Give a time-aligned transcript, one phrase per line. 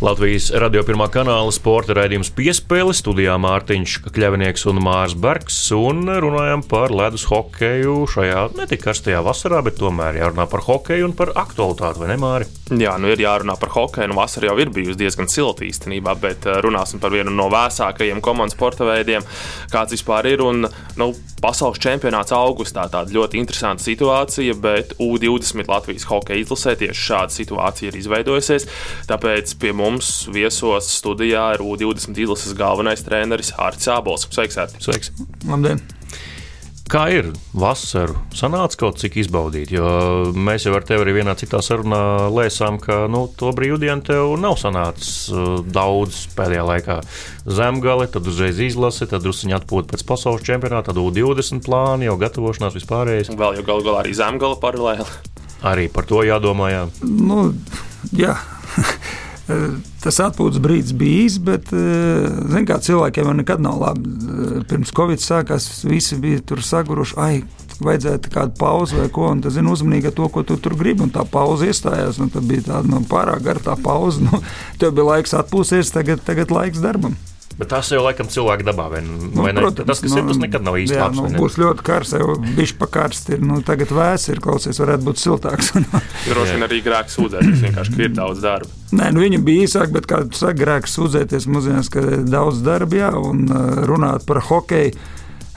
[0.00, 5.58] Latvijas radio pirmā kanāla sporta raidījums piespēle studijā Mārtiņš Kļavinieks un Mārs Bergs.
[5.76, 11.10] Un runājam par ledus hokeju šajā ne tik karstajā vasarā, bet tomēr jārunā par hokeju
[11.10, 12.48] un par aktualitāti, vai ne, Māri?
[12.80, 14.08] Jā, nu ir jārunā par hokeju.
[14.08, 18.24] Nu, vasara jau ir bijusi diezgan silta īstenībā, bet uh, runāsim par vienu no vēsākajiem
[18.24, 19.26] komandas sporta veidiem,
[19.68, 20.40] kāds vispār ir.
[20.46, 20.64] Un,
[20.96, 21.10] nu,
[21.44, 27.90] pasaules čempionāts augustā tāda ļoti interesanta situācija, bet U20 Latvijas hokeja izlasē tieši šāda situācija
[27.90, 28.68] ir izveidojusies.
[29.10, 34.28] Tāpēc pie mums mums viesos studijā ir U20 izlases galvenais treneris Hārts Sābols.
[34.30, 34.84] Sveiks, Hārts!
[34.86, 35.10] Sveiks!
[35.48, 35.82] Labdien!
[36.90, 38.16] Kā ir vasaru?
[38.34, 39.86] Sanāca kaut cik izbaudīt, jo
[40.34, 44.56] mēs jau ar tevi arī vienā citā sarunā lēsām, ka nu, to brīvdienu tev nav
[44.58, 46.98] sanācis uh, daudz pēdējā laikā.
[47.46, 52.74] Zemgale, tad uzreiz izlase, tad druskuņi atpūta pēc pasaules čempionāta, tad U20 plāni, jau gatavošanās
[52.80, 53.30] vispārējais.
[53.38, 55.06] Vēl jau galu galā arī Zemgale paralēli.
[55.70, 56.72] Arī par to jādomā.
[56.74, 56.86] Jā.
[57.06, 57.52] Nu,
[58.10, 58.34] jā.
[60.00, 64.10] Tas atpūtas brīdis bija īss, bet eh, kā, cilvēkiem jau nekad nav labi.
[64.10, 67.16] Eh, pirms Covid sākās, visi bija tur saguruši.
[67.20, 67.42] Ai,
[67.80, 71.08] vajadzētu kādu pauzi vai ko, un tas ir uzmanīgi to, ko tu tur gribi.
[71.12, 74.22] Tā pauze iestājās, un tad bija tāda nu, pārāk gara tā pauze.
[74.30, 74.38] Nu,
[74.78, 77.16] tev bija laiks atpūsties, tagad, tagad laiks darbam.
[77.60, 79.60] Bet tas jau laikam cilvēka dabā, vai, nu, vai ne?
[79.60, 81.18] Protams, tas, kas nu, ir, tas nekad nav īsti jā, labs.
[81.20, 83.42] Nu, būs ļoti karsts, jau bišķi pa karsti ir.
[83.44, 85.68] Nu, tagad vēs ir, klausies, varētu būt siltāks.
[86.30, 88.72] Droši vien arī grēks sūdzēties, vienkārši ir daudz darba.
[88.96, 92.64] Nē, nu viņi bija īsāk, bet, kā tu saki, grēks sūdzēties, mūsdienās, ka ir daudz
[92.64, 93.44] darba, jā, un
[93.90, 94.96] runāt par hokeju.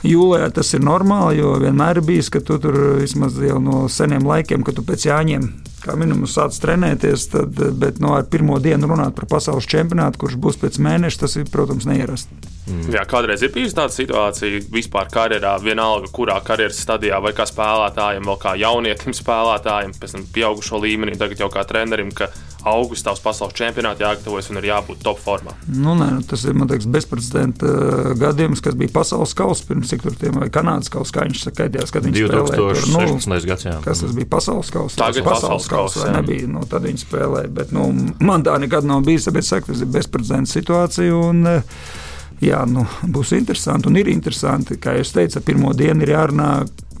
[0.04, 4.28] Jūlijā tas ir normāli, jo vienmēr ir bijis, ka tu tur vismaz jau no seniem
[4.28, 5.48] laikiem, kad tu pēc jāņem
[5.84, 10.40] kā minimums sācis trenēties, tad, bet no nu, pirmā diena runāt par pasaules čempionātu, kurš
[10.40, 12.52] būs pēc mēneša, tas ir, protams, neierasti.
[12.64, 12.94] Mm.
[12.94, 18.24] Jā, kādreiz ir bijusi tāda situācija vispār karjerā, vienalga, kurā karjeras stadijā, vai kā spēlētājiem,
[18.30, 22.30] vai kā jaunietim spēlētājiem, pēc tam pieaugušo līmenī, tagad jau kā trenerim, ka
[22.64, 25.52] augustā uz pasaules čempionātu jāgatavojas un ir jābūt top formā.
[25.68, 30.04] Nu, nē, nu, tas ir liekas, bezprecedenta uh, gadījums, kas bija pasaules kausa pirms cik
[30.06, 32.62] tur tiem vai Kanādas kausa, kā viņš saka, kad viņš spēlēja.
[32.88, 33.28] 2016.
[33.28, 33.76] Nu, gads, jā.
[33.84, 35.00] Kas tas bija pasaules kausa?
[35.00, 37.90] Tagad pasaules kausa nebija, nu, tad viņi spēlēja, bet nu,
[38.24, 41.20] man tā nekad nav bijis, tāpēc saka, tas ir bezprecedenta situācija.
[41.28, 42.02] Un, uh,
[42.42, 44.78] jā, nu, būs interesanti un ir interesanti.
[44.80, 46.50] Kā jau teicu, pirmo dienu ir jārunā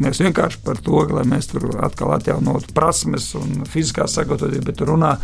[0.02, 5.14] nevis vienkārši par to, lai mēs tur atkal atjaunotu prasmes un fiziskā sagatavotību, bet runā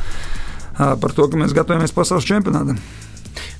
[0.77, 2.78] par to, ka mēs gatavojamies pasaules čempionātam.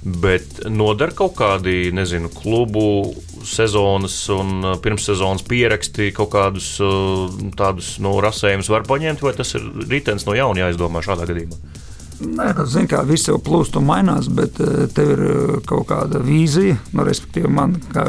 [0.01, 3.13] Bet nodara kaut kādi, nezinu, klubu
[3.47, 6.73] sezonas un pirmssezonas pieraksti, kaut kādus
[7.59, 11.61] tādus no nu, rasējumus var paņemt, vai tas ir ritenis no jauna jāizdomā šādā gadījumā?
[12.21, 15.23] Nē, tas zin, kā, viss jau plūst un mainās, bet eh, tev ir
[15.69, 16.77] kaut kāda vīzija.
[16.93, 18.05] Nu, respektīvi, man, kā,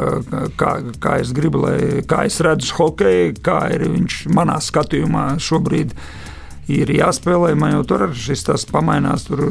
[0.59, 1.77] kā, kā es gribu, lai,
[2.07, 5.95] kā es redzu hokeju, kā ir viņš manā skatījumā šobrīd
[6.75, 7.53] ir jāspēlē.
[7.55, 9.29] Man jau tur šis tas pamainās.
[9.29, 9.45] Tur,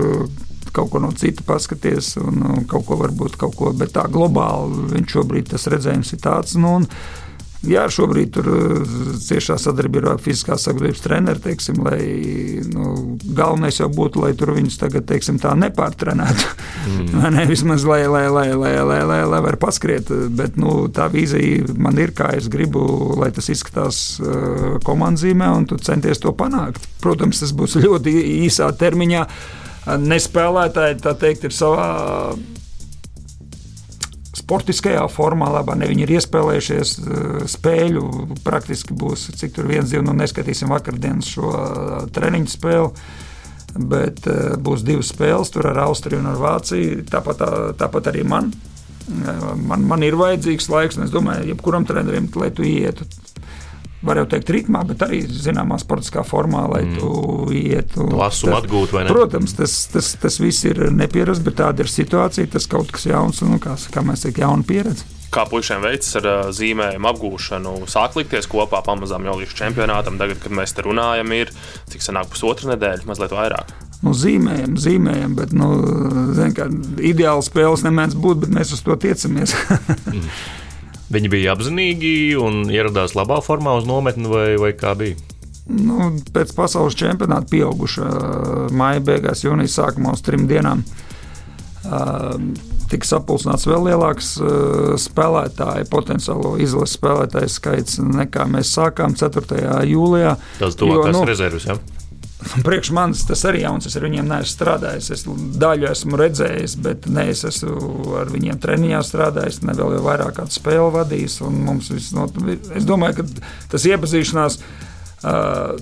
[0.76, 5.16] Kaut ko no cita paskaties, un kaut ko varbūt kaut ko, bet tā globāli viņš
[5.16, 6.56] šobrīd tas redzējums ir tāds.
[6.60, 6.88] Nu, un,
[7.60, 11.98] Jā, šobrīd tur uh, ciešā sadarbībā ar fiziskās sagatavības treneru, teiksim, lai
[12.72, 16.46] nu, galvenais jau būtu, lai tur viņus tagad, teiksim, tā nepārtrenētu.
[16.88, 17.26] Mm.
[17.36, 21.76] ne, vismaz, lai, lai, lai, lai, lai, lai, lai var paskriet, bet nu, tā vīzija
[21.76, 22.80] man ir, kā es gribu,
[23.20, 26.88] lai tas izskatās uh, komandzīmē, un tu centies to panākt.
[27.04, 29.26] Protams, tas būs ļoti īsā termiņā.
[29.98, 31.88] Nespēlētāji, tā teikt, ir savā
[34.50, 38.04] sportiskajā formā, labā ne viņi ir iespēlējušies eh, spēļu.
[38.46, 42.90] Praktiski būs cik tur viens, divi, nu neskatīsim vakardienas šo eh, treniņu spēli.
[43.70, 47.04] Bet uh, būs divas spēles, tur ar Austriju un ar Vāciju.
[47.06, 48.48] Tāpat, tā, tāpat arī man.
[49.62, 49.84] man.
[49.86, 53.06] Man ir vajadzīgs laiks, un es domāju, jebkuram trenerim, lai tu ietu
[54.06, 56.98] var jau teikt, ritmā, bet arī zināmā sportiskā formā, lai mm.
[56.98, 58.06] tu ietu.
[58.16, 59.12] Lasumu atgūt, vai ne?
[59.12, 63.42] Protams, tas, tas, tas viss ir nepierasts, bet tāda ir situācija, tas kaut kas jauns
[63.44, 65.08] un, kā, kā mēs sakām, jauna pieredze.
[65.30, 70.16] Kā puišiem veicas ar zīmējumu apgūšanu, sāk likties kopā pamazām jau līdz čempionātam.
[70.18, 71.52] Tagad, kad mēs te runājam, ir
[71.92, 73.70] cik sanāk pusotra nedēļa, mazliet vairāk.
[74.00, 75.68] Nu, zīmējam, zīmējam, bet nu,
[76.34, 76.66] zin, kā,
[77.04, 79.54] ideāli spēles nemēdz būt, bet mēs uz to tiecamies.
[81.10, 85.18] Viņi bija apzinīgi un ieradās labā formā uz nometni, vai, vai kā bija?
[85.70, 88.06] Nu, pēc pasaules čempionāta pieauguša
[88.74, 90.82] maija beigās, jūnijas sākumā uz trim dienām.
[92.90, 94.32] tika sapulcināts vēl lielāks
[95.04, 99.86] spēlētāju, potenciālo izlases spēlētāju skaits nekā mēs sākām 4.
[99.90, 100.36] jūlijā.
[100.58, 101.68] Tas tuvākās nu, rezerves.
[101.70, 101.78] Ja?
[102.66, 103.88] Priekš manis tas arī jauns.
[103.88, 105.10] Es ar viņiem neesmu strādājis.
[105.16, 105.24] Es
[105.60, 110.56] daļu esmu redzējis, bet ne es esmu ar viņiem treniņā strādājis, ne vēl vairāk kādu
[110.56, 111.40] spēli vadījis.
[111.44, 112.26] No,
[112.78, 114.60] es domāju, ka tas iepazīšanās.
[115.20, 115.80] Uh,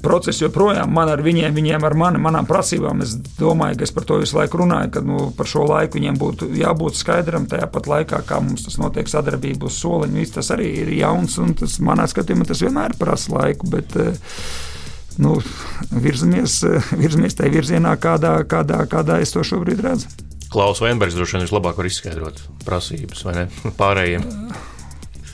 [0.00, 3.02] Process joprojām man ar viņiem, viņiem ar mani, manām prasībām.
[3.04, 6.16] Es domāju, ka es par to visu laiku runāju, ka nu, par šo laiku viņiem
[6.20, 7.44] būtu jābūt skaidram.
[7.50, 11.36] Tajā pat laikā, kā mums tas notiek, sadarbība uz soliņa, tas arī ir jauns.
[11.60, 13.68] Tas manā skatījumā tas vienmēr prasa laiku.
[13.76, 14.40] Bet, uh,
[15.20, 15.36] nu,
[15.90, 16.60] virzamies,
[16.96, 20.10] virzamies tajā virzienā, kādā, kādā, kādā es to šobrīd redzu.
[20.50, 24.26] Klaus Veinbergs droši vien vislabāk var izskaidrot prasības vai ne pārējiem.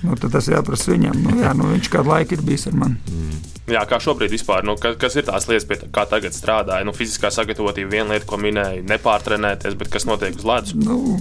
[0.04, 1.22] Nu, tas jāprasa viņam.
[1.24, 2.98] Nu, jā, nu, viņš kādu laiku ir bijis ar mani.
[3.08, 3.38] Mm.
[3.72, 6.86] Jā, kā šobrīd vispār, nu, kas, kas ir tās lietas, pie kā tagad strādāja?
[6.86, 10.76] Nu, fiziskā sagatavotība, viena lieta, ko minēja, nepārtrenēties, bet kas notiek uz ledus?
[10.78, 11.16] Nu,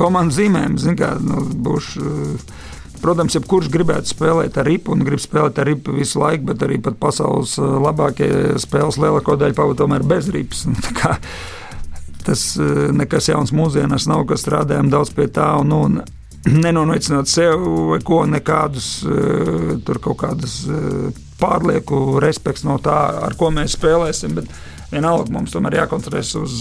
[0.00, 2.08] komandas zīmēm, zināmā mērā, nu, būšu.
[2.08, 2.62] Uh,
[3.04, 6.78] Protams, jebkurš gribētu spēlēt ar ripu un grib spēlēt ar ripu visu laiku, bet arī
[6.80, 8.30] pasaules uh, labākie
[8.62, 10.64] spēles lielāko daļu pavadīja tomēr bez ripas.
[12.24, 15.50] Tas uh, nekas jauns mūsdienās nav, kas strādājam daudz pie tā.
[15.60, 16.00] Un, nu, un,
[16.64, 17.62] Nenonaicināt sev
[18.04, 20.58] ko, nekādus uh, tur kaut kādus
[21.40, 24.38] pārlieku respekts no tā, ar ko mēs spēlēsim.
[24.38, 24.50] Bet
[24.92, 26.58] vienalga mums tomēr jākoncentrēs uz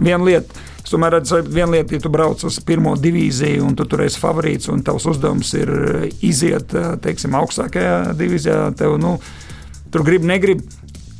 [0.00, 3.74] vienu lietu Es tomēr redzu, ka viena lieta, ja tu brauc uz pirmo divīziju un
[3.74, 8.94] tu tur esi favorīts, un tavs uzdevums ir eh, iziet eh, teiksim, augstākajā divīzijā, tev
[9.02, 9.16] nu,
[9.90, 10.62] tur grib, negrib.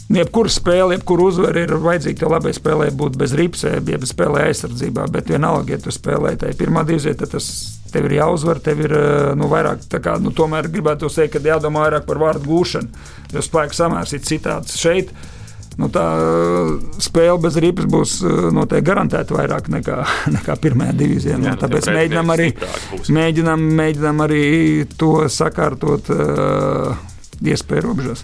[0.07, 2.21] Jebkura spēle, jebkura uzvara ir vajadzīga.
[2.21, 5.09] Tev labai spēlē būt bez ripsēm, ja spēlē aizsardzībā.
[5.11, 7.49] Bet vienalga, ja tu spēlē tajā pirmā divīzijā, tad tas
[7.91, 8.61] tev ir jāuzvar.
[8.63, 12.47] Tev ir eh, nu, vairāk, kā, nu, tomēr gribētu teikt, ka jādomā vairāk par vārdu
[12.53, 13.09] gūšanu.
[13.35, 15.11] Jo spēka samērs ir citāds šeit
[15.77, 16.05] nu, tā
[17.03, 19.99] spēle bez ripas būs eh, noteikti garantēta vairāk nekā,
[20.39, 21.41] nekā pirmajā divīzijā.
[21.43, 22.49] Nu, tāpēc mēģinām arī,
[23.19, 24.47] mēģinām, mēģinām arī
[24.99, 27.07] to sakārtot uh,
[27.43, 28.23] iespēju robežās.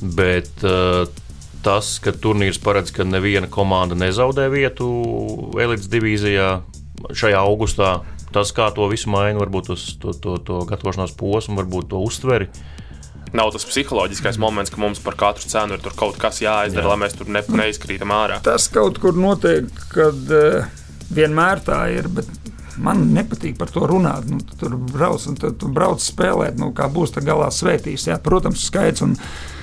[0.00, 1.04] Bet uh,
[1.64, 4.88] tas, ka turnīrs paredz, ka neviena komanda nezaudē vietu
[5.60, 6.50] elites divīzijā
[7.16, 8.00] šajā augustā,
[8.32, 12.50] tas, kā to visu maina, varbūt uz to, to, to gatavošanās posmu, varbūt to uztveri.
[12.50, 12.80] Uh,
[13.32, 16.92] nav tas psiholoģiskais moments, ka mums par katru cenu ir kaut kas jāizdara, Jā.
[16.92, 18.40] lai mēs tur ne, neizkrītam ārā.
[18.44, 20.66] Tas kaut kur notiek, kad uh,
[21.14, 22.10] vienmēr tā ir.
[22.80, 24.28] Man nepatīk par to runāt.
[24.30, 28.06] Nu, tu tur brauc un tu, tu brauc spēlēt, nu, kā būs tā galā svētīs.
[28.08, 29.04] Jā, protams, skaits.
[29.04, 29.58] Un, mm,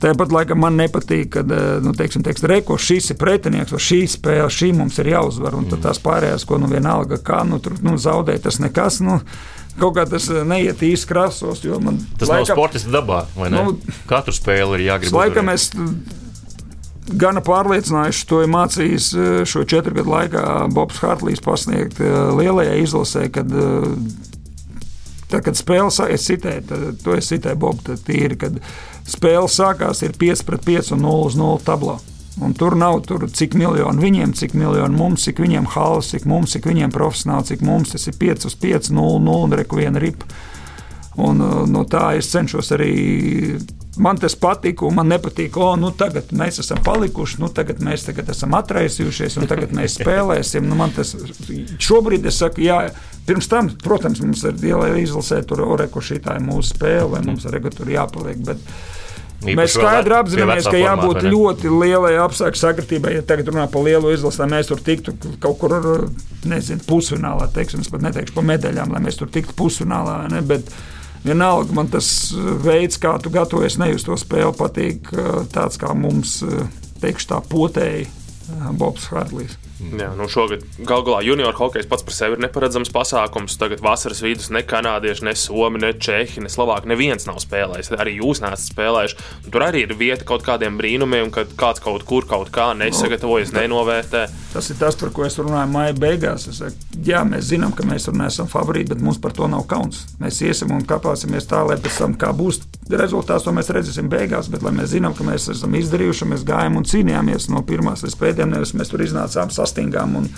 [0.00, 4.00] Tāpat laikā man nepatīk, ka eh, nu, teiksim, teiksim, reko, šis ir pretinieks, vai šī
[4.08, 5.58] spēle, šī mums ir jāuzvar.
[5.58, 5.82] Un mm.
[5.84, 9.02] tās pārējās, ko nu vienalga, kā nu, tur nu, zaudēt, tas nekas.
[9.04, 9.18] Nu,
[9.76, 11.60] kaut kā tas eh, neiet īsti krāsos.
[11.60, 13.26] Tas laikam, nav sportists dabā.
[13.52, 13.76] Nu,
[14.08, 15.20] Katru spēli ir jāgrib.
[15.20, 15.68] Laikam es
[17.20, 23.28] gana pārliecinājuši to ir mācījis eh, šo četru gadu laikā Bobs Hartlīs pasniegt lielajai izlasē,
[23.36, 23.52] kad,
[25.30, 26.28] tad, kad spēle sākās,
[27.04, 28.60] to es citēju Bobu, tad tīri, kad
[29.08, 31.98] spēle sākās ir 5 pret 5 un 0 uz 0 tablā.
[32.40, 36.54] Un tur nav tur, cik miljoni viņiem, cik miljoni mums, cik viņiem halas, cik mums,
[36.54, 40.00] cik viņiem profesionāli, cik mums tas ir 5 uz 5, 0, 0 un reku viena
[40.00, 40.28] ripa.
[41.18, 42.94] Un, uh, no tā es cenšos arī.
[44.00, 48.06] Man tas patīk, un man nepatīk, ka nu, tagad mēs esam palikuši, nu, tagad mēs
[48.06, 50.68] tagad esam atraisījušies, un tagad mēs spēlēsim.
[50.70, 51.10] Nu, tas,
[51.82, 52.78] šobrīd es saku, jā,
[53.26, 54.62] pirms tam, protams, mums ir
[55.02, 58.40] izlasē, tur oreku šī tā ir mūsu spēle, vai mums ir tur jāpaliek.
[58.46, 58.62] Bet,
[59.40, 63.14] Īpaši mēs skaidri apzināmies, ka jābūt formātā, ļoti lielai apstākļu sakritībai.
[63.14, 65.76] Ja tagad runā par lielu izlasi, lai mēs tur tiktu kaut kur,
[66.48, 70.18] nezinu, pusfinālā, teiksim, es pat neteikšu par medaļām, lai mēs tur tiktu pusfinālā.
[70.34, 70.68] Ne, bet
[71.24, 72.08] vienalga man tas
[72.64, 75.12] veids, kā tu gatavojies, ne uz to spēli, patīk
[75.54, 76.40] tāds, kā mums,
[77.00, 78.08] teikšu tā, potēji
[78.78, 79.58] Bobs Hardlijs.
[79.80, 83.56] Jā, nu šogad gal galā junior hokejs pats par sevi ir neparedzams pasākums.
[83.60, 87.92] Tagad vasaras vidus ne kanādieši, ne somi, ne čehi, ne slovāki neviens nav spēlējis.
[87.96, 89.18] Arī jūs neesat spēlējuši.
[89.48, 93.62] Tur arī ir vieta kaut kādiem brīnumiem, kad kāds kaut kur kaut kā nesagatavojas, no,
[93.62, 94.26] nenovērtē.
[94.52, 96.48] Tas ir tas, par ko es runāju maija beigās.
[96.50, 99.64] Es saku, jā, mēs zinām, ka mēs tur neesam favorīti, bet mums par to nav
[99.70, 100.04] kauns.
[100.20, 102.60] Mēs iesim un kāpāsimies tā, lai pēc tam, kā būs
[102.98, 104.50] rezultāts, to mēs redzēsim beigās.
[104.52, 108.18] Bet lai mēs zinām, ka mēs esam izdarījuši, mēs gājām un cīnījāmies no pirmās līdz
[108.20, 110.28] pēdējām, nevis mēs tur iznācām sastingām un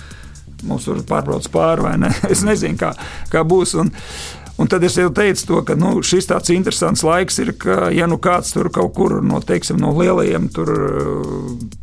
[0.67, 2.13] mums tur pārbrauc pāri vai ne.
[2.33, 2.93] Es nezinu, kā,
[3.31, 3.75] kā būs.
[3.81, 3.91] Un,
[4.61, 8.05] Un tad es jau teicu, to, ka nu, šis tāds interesants laiks ir, ka, ja
[8.09, 10.69] nu kāds tur kaut kur no, teiksim, no lielajiem tur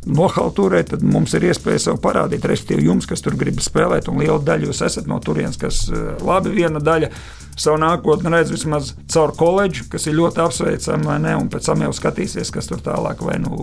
[0.07, 4.39] nohalturē, tad mums ir iespēja sev parādīt, respektīvi, jums, kas tur grib spēlēt, un liela
[4.47, 5.83] daļa jūs esat no turienes, kas
[6.23, 7.11] labi viena daļa.
[7.59, 11.35] Savu nākotni redz vismaz caur koledžu, kas ir ļoti apsveicama, vai ne?
[11.35, 13.59] Un pēc tam jau skatīsies, kas tur tālāk vai nu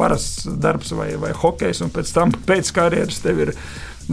[0.00, 3.54] parasts darbs vai, vai hokejs, un pēc tam pēc karjeras tev ir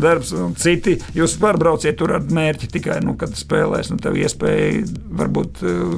[0.04, 0.98] darbs, un citi.
[1.18, 4.84] Jūs pārbrauciet tur ar mērķi tikai, nu, kad spēlēs, un tev iespēja
[5.22, 5.98] varbūt uh,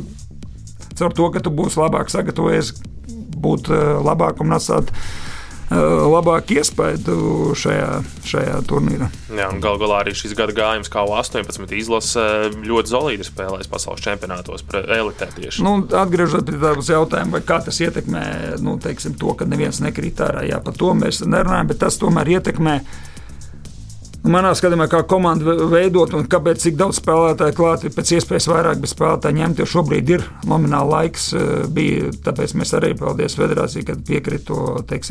[1.00, 2.76] caur to, ka tu būsi labāk sagatavojies,
[3.40, 4.94] būt uh, labāk un atstāt
[5.70, 7.90] labāku iespēju šajā,
[8.26, 9.10] šajā turnīrā.
[9.38, 12.24] Jā, un gal galā arī šis gada gājums, kā 18 izlase,
[12.66, 15.62] ļoti solīdi spēlēs pasaules čempionātos elitē tieši.
[15.66, 18.24] Nu, atgriežoties pie tādas jautājuma, kā tas ietekmē
[18.66, 22.34] nu, teiksim, to, ka neviens nekrīt ārā, jā, par to mēs nerunājam, bet tas tomēr
[22.40, 22.80] ietekmē
[24.30, 28.84] Manā skatījumā, kā komandu veidot un kāpēc tik daudz spēlētāju klāt, ir pēc iespējas vairāk
[28.86, 31.24] spēlētāju ņemt, jo šobrīd ir nomināli laiks.
[31.34, 34.54] Eh, bija, tāpēc mēs arī, paldies Federācijai, kad piekrita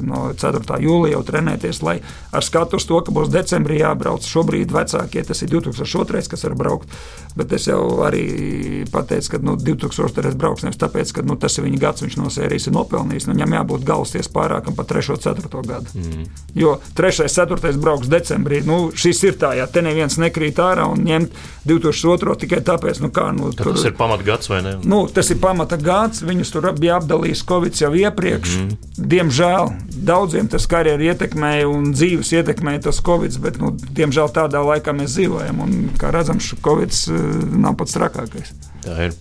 [0.06, 0.78] no 4.
[0.84, 1.96] jūlijā jau trenēties, lai
[2.30, 4.22] ar skatu uz to, ka būs decembrī jābrauc.
[4.22, 6.94] Šobrīd vecākie tas ir 2002, kas var braukt,
[7.34, 11.66] bet es jau arī pateicu, ka nu, 2002 brauks nevis tāpēc, ka nu, tas ir
[11.66, 13.26] viņa gads, viņš no sērijas ir nopelnījis.
[13.26, 15.10] Nu, viņam jābūt galvasties pārākam pa 3.
[15.16, 15.66] un 4.
[15.72, 15.98] gadu.
[15.98, 16.30] Mm.
[16.54, 17.26] Jo 3.
[17.26, 17.74] un 4.
[17.82, 18.62] brauks decembrī.
[18.62, 21.36] Nu, šis ir tā, ja te neviens nekrīt ārā un ņemt
[21.68, 23.28] 2002 tikai tāpēc, nu kā.
[23.36, 24.74] Nu, tur, tas ir pamatgads vai ne?
[24.88, 28.56] Nu, tas ir pamata gads, viņus tur bija apdalījis Covid jau iepriekš.
[28.58, 28.90] Mm.
[29.14, 29.72] Diemžēl
[30.08, 35.16] daudziem tas karjeru ietekmēja un dzīves ietekmēja tas Covid, bet, nu, diemžēl tādā laikā mēs
[35.16, 37.32] dzīvojam un, kā redzam, šis Covid eh,
[37.64, 38.54] nav pats trakākais.
[38.84, 39.18] Tā ir.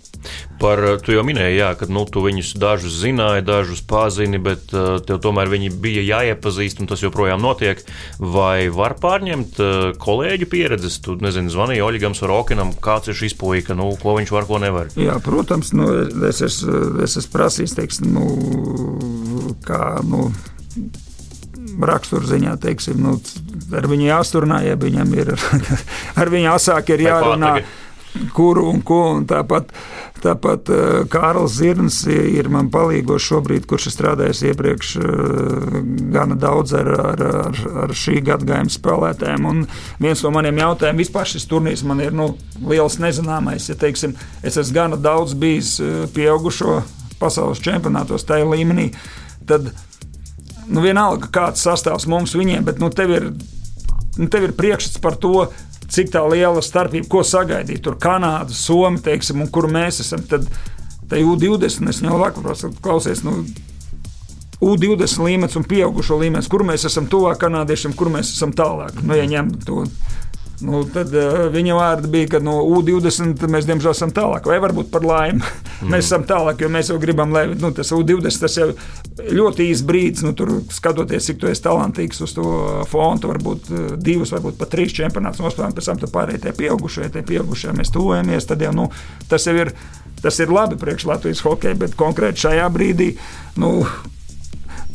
[0.62, 4.74] Par, eh, tu jau minēji, jā, ka nu, tu viņus dažus zināji, dažus pazini, bet
[4.74, 7.84] uh, tev tomēr viņi bija jāiepazīst, un tas joprojām notiek.
[8.18, 11.00] Vai var pārņemt uh, kolēģu pieredzes?
[11.06, 14.90] Tu nezini, zvanīji Oļegam Sorokinam, kāds ir šis puika, nu, ko viņš var, ko nevar.
[14.98, 15.90] Jā, protams, nu,
[16.30, 19.98] es, esmu, es esmu prasījis, teiksim, nu, kā.
[20.08, 20.32] Nu,
[21.78, 23.18] raksturziņā, teiksim, nu,
[23.78, 25.34] ar viņu jāsturunā, ja viņam ir
[26.22, 27.58] ar viņu asāk ir jārunā.
[28.36, 29.02] Kuru un ko.
[29.18, 29.74] Un tāpat
[30.24, 30.80] Tāpat uh,
[31.12, 35.78] Kārls Zirns ir man palīgošs šobrīd, kurš ir strādājis iepriekš uh,
[36.14, 39.48] gana daudz ar, ar, ar, ar šī gadagājuma spēlētājiem.
[39.50, 39.64] Un
[40.02, 42.32] viens no maniem jautājumiem vispār šis turnīrs man ir nu,
[42.66, 43.70] liels nezināmais.
[43.70, 45.76] Ja, teiksim, es esmu gana daudz bijis
[46.16, 46.82] pieaugušo
[47.22, 48.90] pasaules čempionātos tajā līmenī.
[49.50, 49.70] Tad
[50.68, 53.30] nu, vienalga, kāds sastāvs mums viņiem, bet nu, tev ir,
[54.18, 55.48] nu, tev ir priekšstats par to,
[55.92, 57.84] cik tā liela starpība, ko sagaidīt.
[57.86, 60.26] Tur Kanāda, Somija, teiksim, un kur mēs esam.
[60.28, 60.48] Tad
[61.08, 62.54] tā U20 es jau vakar
[62.84, 63.24] klausies.
[63.26, 63.42] Nu,
[64.58, 69.04] U20 līmenis un pieaugušo līmenis, kur mēs esam tuvāk kanādiešiem, kur mēs esam tālāk.
[69.04, 69.84] Nu, ja ņem to
[70.66, 74.92] Nu, tad uh, viņa vārdi bija, ka no U20 mēs diemžēl esam tālāk, vai varbūt
[74.94, 75.46] par laimi.
[75.78, 75.92] Mm.
[75.94, 78.66] mēs esam tālāk, jo mēs jau gribam, lai nu, tas U20 tas jau
[79.22, 82.48] ļoti īsts brīdis, nu, tur skatoties, cik tu esi talantīgs uz to
[82.90, 87.12] fontu, varbūt uh, divus, varbūt pat trīs čempionātus nospēlējām, pēc tam tu pārējie tie pieaugušie,
[87.14, 88.90] tie pieaugušie mēs tuvojamies, tad jau nu,
[89.30, 89.76] tas jau ir.
[90.18, 93.12] Tas ir labi priekš Latvijas hokeja, bet konkrēti šajā brīdī
[93.62, 93.84] nu,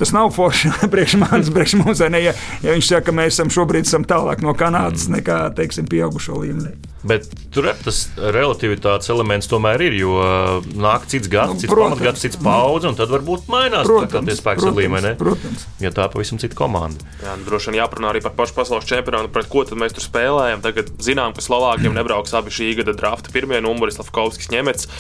[0.03, 2.03] tas nav forši priekš manis, priekš mums.
[2.11, 2.33] Ne, ja,
[2.65, 5.21] ja viņš saka, ka mēs esam šobrīd esam tālāk no Kanādas mm.
[5.21, 6.75] nekā teiksim, pieaugušo līmenī.
[7.07, 12.23] Bet tur tas relativitātes elements tomēr ir, jo uh, nāk cits gads, nu, cits pamatgads,
[12.23, 15.17] cits paudze, un tad varbūt mainās tie spēks līmenī.
[15.19, 15.67] Protams.
[15.83, 17.03] Ja tā pavisam cita komanda.
[17.23, 20.63] Jā, nu, droši vien jāparunā arī par pašu pasaules čempionu, pret ko mēs tur spēlējam.
[20.63, 24.91] Tagad zinām, ka Slovākiem nebrauks abi šī gada drafta pirmie numuri, Slavkovskis, Ņemets.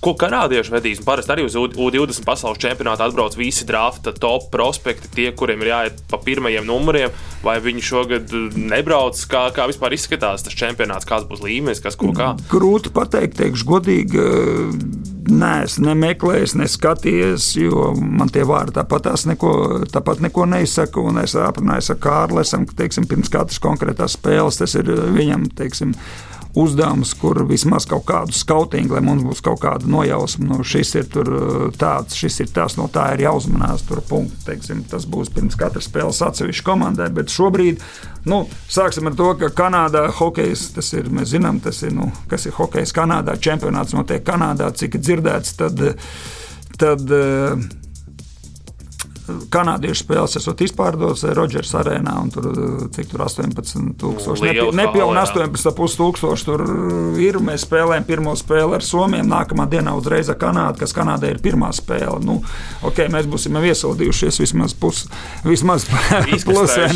[0.00, 1.00] Ko kanādieši vedīs?
[1.04, 6.00] Parasti arī uz U20 pasaules čempionāta atbrauc visi drafta top prospekti, tie, kuriem ir jāiet
[6.08, 7.12] pa pirmajiem numuriem.
[7.44, 9.20] Vai viņi šogad nebrauc?
[9.28, 12.32] Kā, kā vispār izskatās tas čempionāts, kāds būs līmenis, kas ko kā?
[12.48, 14.24] Grūti pateikt, teikšu godīgi.
[15.30, 19.52] Nē, es nemeklēju, neskaties, jo man tie vārdi tāpat neko,
[19.92, 21.04] tāpat neko neizsaka.
[21.20, 25.50] Es aprunājos ar Kārlesam, ka teiksim, pirms katras konkrētās spēles tas ir viņam.
[25.60, 25.92] Teiksim,
[26.54, 31.08] uzdevums, kur vismaz kaut kādu skautingu, lai mums būs kaut kāda nojausma, nu, šis ir
[31.20, 33.84] uh, tāds, šis ir tas, no tā ir jāuzmanās.
[33.86, 37.82] Tur punkti, teiksim, tas būs pirms katras spēles atsevišķi komandai, bet šobrīd,
[38.30, 42.48] nu, sāksim ar to, ka Kanādā hokejs, tas ir, mēs zinām, tas ir, nu, kas
[42.50, 45.84] ir hokejs Kanādā, čempionāts notiek Kanādā, cik ir dzirdēts, tad,
[46.80, 47.70] tad uh,
[49.52, 52.48] kanādiešu spēles esot izpārdotas Rodžers arēnā, un tur,
[52.94, 56.64] cik tur 18 tūkstoši, nepilni 18,5 tūkstoši tur
[57.20, 57.38] ir.
[57.40, 61.70] Mēs spēlējam pirmo spēli ar Somiem, nākamā dienā uzreiz ar Kanādu, kas Kanādai ir pirmā
[61.76, 62.18] spēle.
[62.24, 62.40] Nu,
[62.86, 65.06] ok, mēs būsim iesildījušies vismaz pus,
[65.46, 65.86] vismaz
[66.46, 66.88] pusē.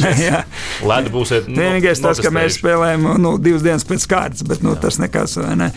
[0.85, 1.49] Lēda būsiet.
[1.49, 5.37] Nu, Vienīgais tas, ka mēs spēlējam nu, divas dienas pēc kārtas, bet nu, tas nekas.
[5.59, 5.71] Ne.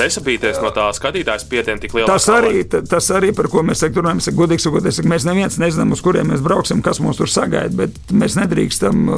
[0.00, 2.08] Nesapīties no tā skatītājas pietiekami tik liela.
[2.12, 6.03] Tas arī, tas arī, par ko mēs runājam, ir godīgi sakot, mēs neviens nezinām, uz
[6.04, 7.72] kuriem mēs brauksim, kas mūs tur sagaida.
[7.78, 9.08] Bet mēs nedrīkstam,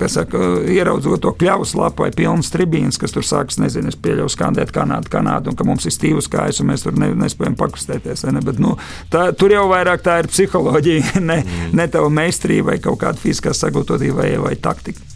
[0.00, 4.34] kas saka, ieraudzot to kļavas lapu vai pilnas tribīnas, kas tur sākas, nezinu, es pieļauju
[4.34, 8.26] skandēt Kanādu, Kanādu, un ka mums ir stīvas kājas, un mēs tur ne, nespējam pakustēties.
[8.28, 8.44] Ne?
[8.44, 8.76] Bet, nu,
[9.12, 11.74] tā, tur jau vairāk tā ir psiholoģija, ne, mm.
[11.78, 15.14] ne tava meistarība vai kaut kāda fiziskā sagatavotība vai, vai taktika.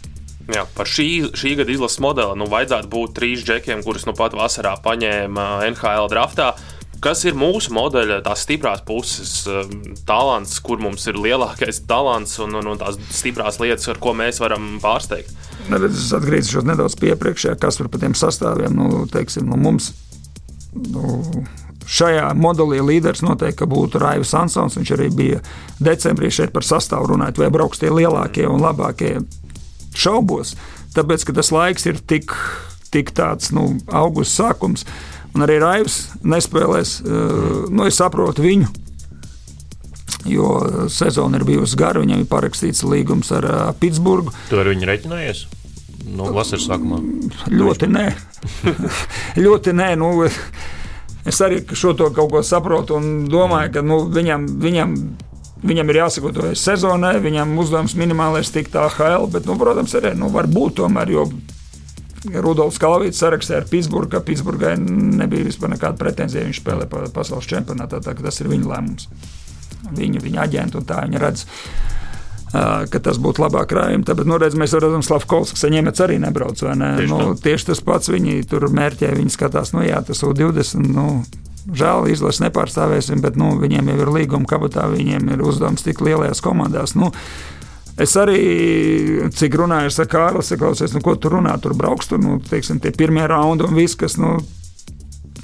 [0.49, 4.33] Jā, par šī, šī gada izlases modeli nu, vajadzētu būt trīs džekiem, kurus nu pat
[4.37, 6.53] vasarā paņēma NHL draftā.
[6.99, 9.71] Kas ir mūsu modeļa, tās stiprās puses, um,
[10.07, 14.41] talants, kur mums ir lielākais talants un, un, un tās stiprās lietas, ar ko mēs
[14.43, 15.31] varam pārsteigt?
[15.79, 19.93] Es atgriezīšos nedaudz pie priekšējā, kas par tiem sastāviem nu, teiksim, nu, mums.
[20.75, 21.21] Nu,
[21.89, 24.75] Šajā modelī līderis noteikti būtu Raivs Ansons.
[24.77, 25.39] Viņš arī bija
[25.81, 29.15] decembrī šeit par sastāvu runājot, vai brauks tie lielākie un labākie
[29.97, 30.53] šaubos.
[30.93, 32.35] Tāpēc, ka tas laiks ir tik,
[32.93, 34.85] tik tāds nu, augusts sākums.
[34.85, 36.99] Uh, Un arī Raivs nespēlēs.
[37.03, 37.33] Eh,
[37.69, 38.69] nu, es saprotu viņu.
[40.29, 40.49] Jo
[40.91, 44.33] sezona ir bijusi gara, viņam ir parakstīts līgums ar uh, Pitsburgu.
[44.49, 45.45] Tu ar viņu reiķinājies?
[46.17, 46.99] No vasaras sākumā.
[47.53, 48.03] Ļoti nē.
[49.45, 49.87] ļoti nē.
[50.01, 50.11] Nu,
[51.23, 54.97] es arī šo to kaut ko saprotu un domāju, ka nu, viņam, viņam,
[55.71, 60.51] viņam ir jāsagatavojas sezonai, viņam uzdevums minimālais tikt AHL, bet, nu, protams, arī nu, var
[60.51, 61.29] būt tomēr, jo
[62.27, 66.43] Rudolfs Kalvīts sarakstā ar Pitsburgu, ka Pitsburgai nebija vispār nekāda pretenzija.
[66.47, 69.07] Viņš spēlē pa pasaules čempionātā, tā, tas ir viņa lēmums.
[69.95, 71.45] Viņa, viņa aģenta un tā viņa redz.
[72.49, 74.05] Uh, ka tas būtu labāk krājumi.
[74.07, 76.63] Tāpēc, nu, redz, mēs redzam, ka Slavkovskis ņemets arī nebrauc.
[76.75, 76.95] Ne?
[76.97, 79.13] Tieši, nu, tieši tas pats viņi tur mērķē.
[79.19, 80.89] Viņi skatās, nu, jā, tas ir 20.
[80.89, 81.05] Nu,
[81.69, 86.41] žēl, izlases nepārstāvēsim, bet nu, viņiem jau ir līguma kabatā, viņiem ir uzdevums tik lielajās
[86.43, 86.97] komandās.
[86.97, 87.13] Nu,
[87.99, 88.39] Es arī,
[89.35, 92.93] cik runāju ar Kārlu, klausies, nu, ko tur runā, tur brauks, tur, nu, teiksim, tie
[92.95, 94.37] pirmie raundi un viss, kas, nu,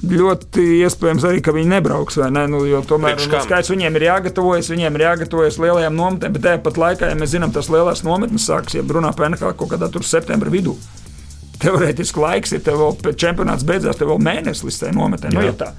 [0.04, 2.18] ļoti iespējams arī, ka viņi nebrauks.
[2.32, 2.46] Ne?
[2.50, 6.80] Nu, jo tomēr nu, skaidrs, viņiem ir jāgatavojas, viņiem ir jāgatavojas lielajām nometnēm, bet tāpat
[6.80, 10.06] laikā, ja mēs zinām, tas lielās nometnes sāksies, ja runā par NHL kaut kādā tur
[10.06, 10.76] septembra vidū.
[11.60, 15.32] Teorētiski laiks ir, tev vēl čempionāts beidzās, tev vēl mēnesis līdz tai nometnē.
[15.32, 15.72] Nu, ja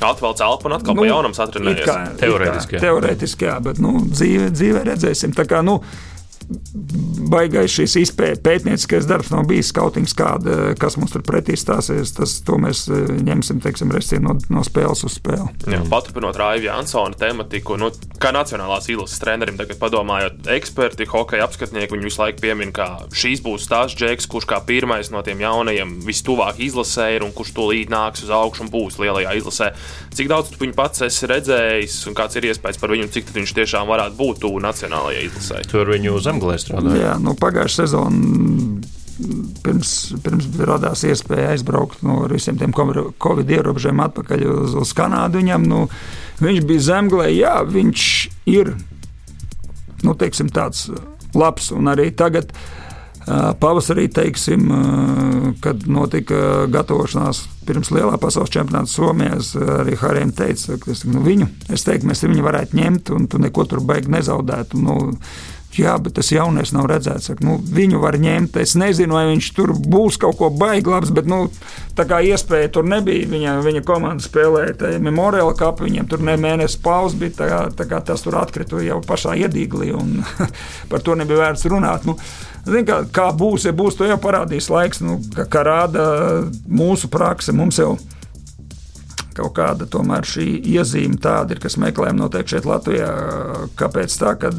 [0.00, 1.90] Atvelc elpu un atkal nu, pa jaunam satrenējies.
[2.22, 2.78] Teorētiski.
[2.80, 5.34] Teorētiski, jā, bet nu, dzīve, dzīve redzēsim.
[5.36, 5.76] Tā kā, nu,
[7.30, 12.14] baigais šīs izpētes pētnieciskais darbs nav bijis skautings, kāda, kas mums tur pretī stāsies.
[12.16, 13.92] Tas, to mēs e, ņemsim teiksim,
[14.24, 15.46] no, no spēles uz spēli.
[15.70, 21.94] Jā, paturpinot Raivu Jansona tematiku, nu, kā nacionālās izlases trenerim, tagad padomājot, eksperti, hokeja apskatnieki,
[21.94, 25.98] viņi visu laiku piemin, ka šīs būs tās džeks, kurš kā pirmais no tiem jaunajiem
[26.06, 29.70] vistuvāk izlasē ir un kurš tūlīt nāks uz augšu un būs lielajā izlasē.
[30.16, 33.54] Cik daudz tu viņu pats esi redzējis un kāds ir iespējas par viņu, cik viņš
[33.60, 35.62] tiešām varētu būt tuvu nacionālajai izlasē?
[35.70, 37.04] Tur viņu zem Anglē strādāja.
[37.04, 38.80] Jā, nu, pagājušā sezona.
[39.60, 39.90] Pirms,
[40.24, 45.42] pirms radās iespēja aizbraukt no visiem tiem covid ierobežojumiem atpakaļ uz, uz Kanādu.
[45.42, 45.82] Viņam, nu,
[46.40, 48.04] viņš bija zemglē, jā, viņš
[48.48, 48.72] ir
[50.06, 50.88] nu, teiksim, tāds
[51.36, 52.54] labs un arī tagad.
[53.60, 54.64] Pavasarī, teiksim,
[55.62, 59.36] kad notika gatavošanās pirms lielā pasaules čempionāta Somijā,
[59.76, 63.38] arī Harijam teica, ka es, nu, viņu, es teiktu, mēs viņu varētu ņemt un tu
[63.42, 64.80] neko tur beigti nezaudētu.
[64.80, 64.96] Nu,
[65.78, 67.28] Jā, bet tas jaunais nav redzēts.
[67.30, 68.56] Saka, nu, viņu var ņemt.
[68.58, 71.44] Es nezinu, vai viņš tur būs kaut ko baigi labs, bet nu,
[71.94, 73.28] tā kā iespēja tur nebija.
[73.30, 77.36] Viņa, viņa komanda spēlēja Memorial Cup, viņiem tur ne mēnesis pauzes bija.
[77.38, 80.24] Tā, kā, tā kā tas tur atkrita jau pašā iedīglī, un
[80.90, 82.08] par to nebija vērts runāt.
[82.08, 82.18] Nu,
[82.66, 86.02] Zin, kā, kā būs, ja būs, to jau parādīs laiks, nu, kā, kā rāda
[86.68, 87.54] mūsu prakse.
[87.56, 87.94] Mums jau
[89.38, 93.10] kaut kāda tomēr šī iezīme tāda ir, kas meklējam noteikti šeit Latvijā.
[93.80, 94.34] Kāpēc tā?
[94.42, 94.58] Kad,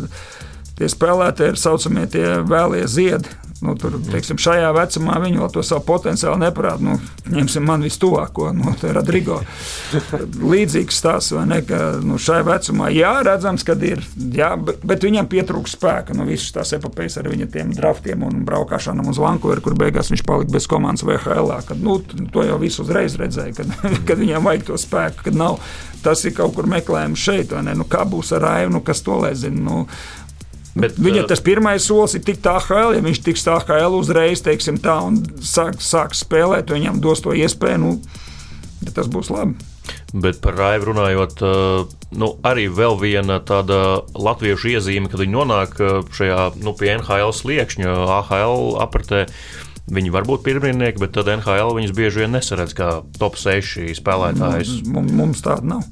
[0.81, 3.37] tie spēlētāji ir saucamie tie vēlie ziedi.
[3.61, 6.81] Nu, tur, teiksim, šajā vecumā viņi vēl to savu potenciālu neparāda.
[6.81, 6.95] Nu,
[7.29, 9.37] ņemsim man vistuvāko, nu, Rodrigo.
[10.41, 11.59] Līdzīgs stāsts, vai ne?
[11.67, 14.01] Ka, nu, šai vecumā, jā, redzams, ka ir,
[14.33, 16.17] jā, bet, bet viņam pietrūkst spēka.
[16.17, 20.25] Nu, visas tās epopejas ar viņa tiem draftiem un braukšanām uz Vankūveru, kur beigās viņš
[20.25, 21.53] palika bez komandas VHL.
[21.67, 21.99] Kad, nu,
[22.33, 23.77] to jau visu uzreiz redzēja, kad,
[24.09, 25.61] kad viņam vajag to spēku, kad nav.
[26.01, 27.75] Tas ir kaut kur meklējums šeit, vai ne?
[27.77, 29.61] Nu, kā būs ar Raivu, nu, kas to lai zina?
[29.61, 29.83] Nu,
[30.71, 32.95] Bet, Viņa tas pirmais solis ir tikt AHL.
[32.95, 37.81] Ja viņš tiks AHL uzreiz, teiksim, tā, un sāks sāk spēlēt, viņam dos to iespēju,
[37.81, 39.59] nu, tas būs labi.
[40.13, 41.41] Bet par Raivu runājot,
[42.19, 45.75] nu, arī vēl viena tāda latviešu iezīme, kad viņi nonāk
[46.15, 49.25] šajā nu, pie NHL sliekšņa, AHL apritē.
[49.91, 54.77] Viņi var būt pirmnieki, bet tad NHL viņus bieži vien nesaredz kā top 6 spēlētājus.
[54.87, 55.87] Mums, mums tāda nav.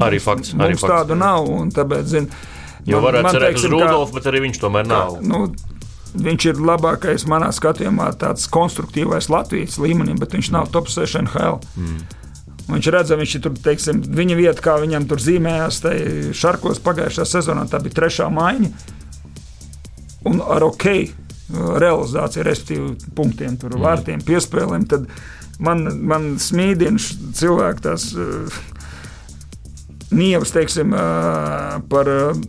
[0.00, 0.54] Arī fakts.
[0.56, 0.94] Arī mums fakts.
[0.94, 1.50] tādu nav.
[1.76, 2.30] Tāpēc, zin,
[2.88, 5.18] Jo varētu man, cerēt teiksim, uz Rudolfu, bet arī viņš tomēr nav.
[5.18, 5.42] Kā, nu,
[6.10, 11.60] Viņš ir labākais manā skatījumā, tāds konstruktīvais Latvijas līmenis, bet viņš nav top 6 NHL.
[11.78, 12.00] Mm.
[12.70, 15.94] Viņš redz, viņš ir tur, teiksim, viņa vieta, kā viņam tur zīmējās, tai
[16.34, 17.68] Šarkos pagājušā sezonā.
[17.70, 18.72] Tā bija trešā maiņa.
[20.30, 20.86] Un ar ok
[21.50, 23.86] realizāciju, respektīvi, punktiem, tur, mm.
[23.86, 24.86] vārtiem, piespēlēm.
[24.90, 25.06] Tad
[25.62, 27.00] man, man smīdina
[27.38, 28.60] cilvēki tās uh,
[30.14, 32.42] nievas, teiksim, uh, par uh,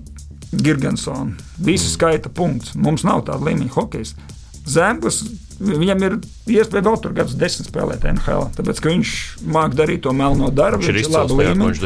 [0.51, 1.37] Girgensonu.
[1.57, 1.93] Visi mm.
[1.95, 2.75] skaita punktus.
[2.75, 4.29] Mums nav tāda līmeņa hokeja.
[4.67, 5.23] Zemgus
[5.61, 6.15] Viņam ir
[6.49, 9.11] iespēja vēl tur gadus desmit spēlēt NHL, tāpēc ka viņš
[9.53, 10.81] māca darīt to melno darbu.
[10.87, 11.83] Viņš ir labi līmenis.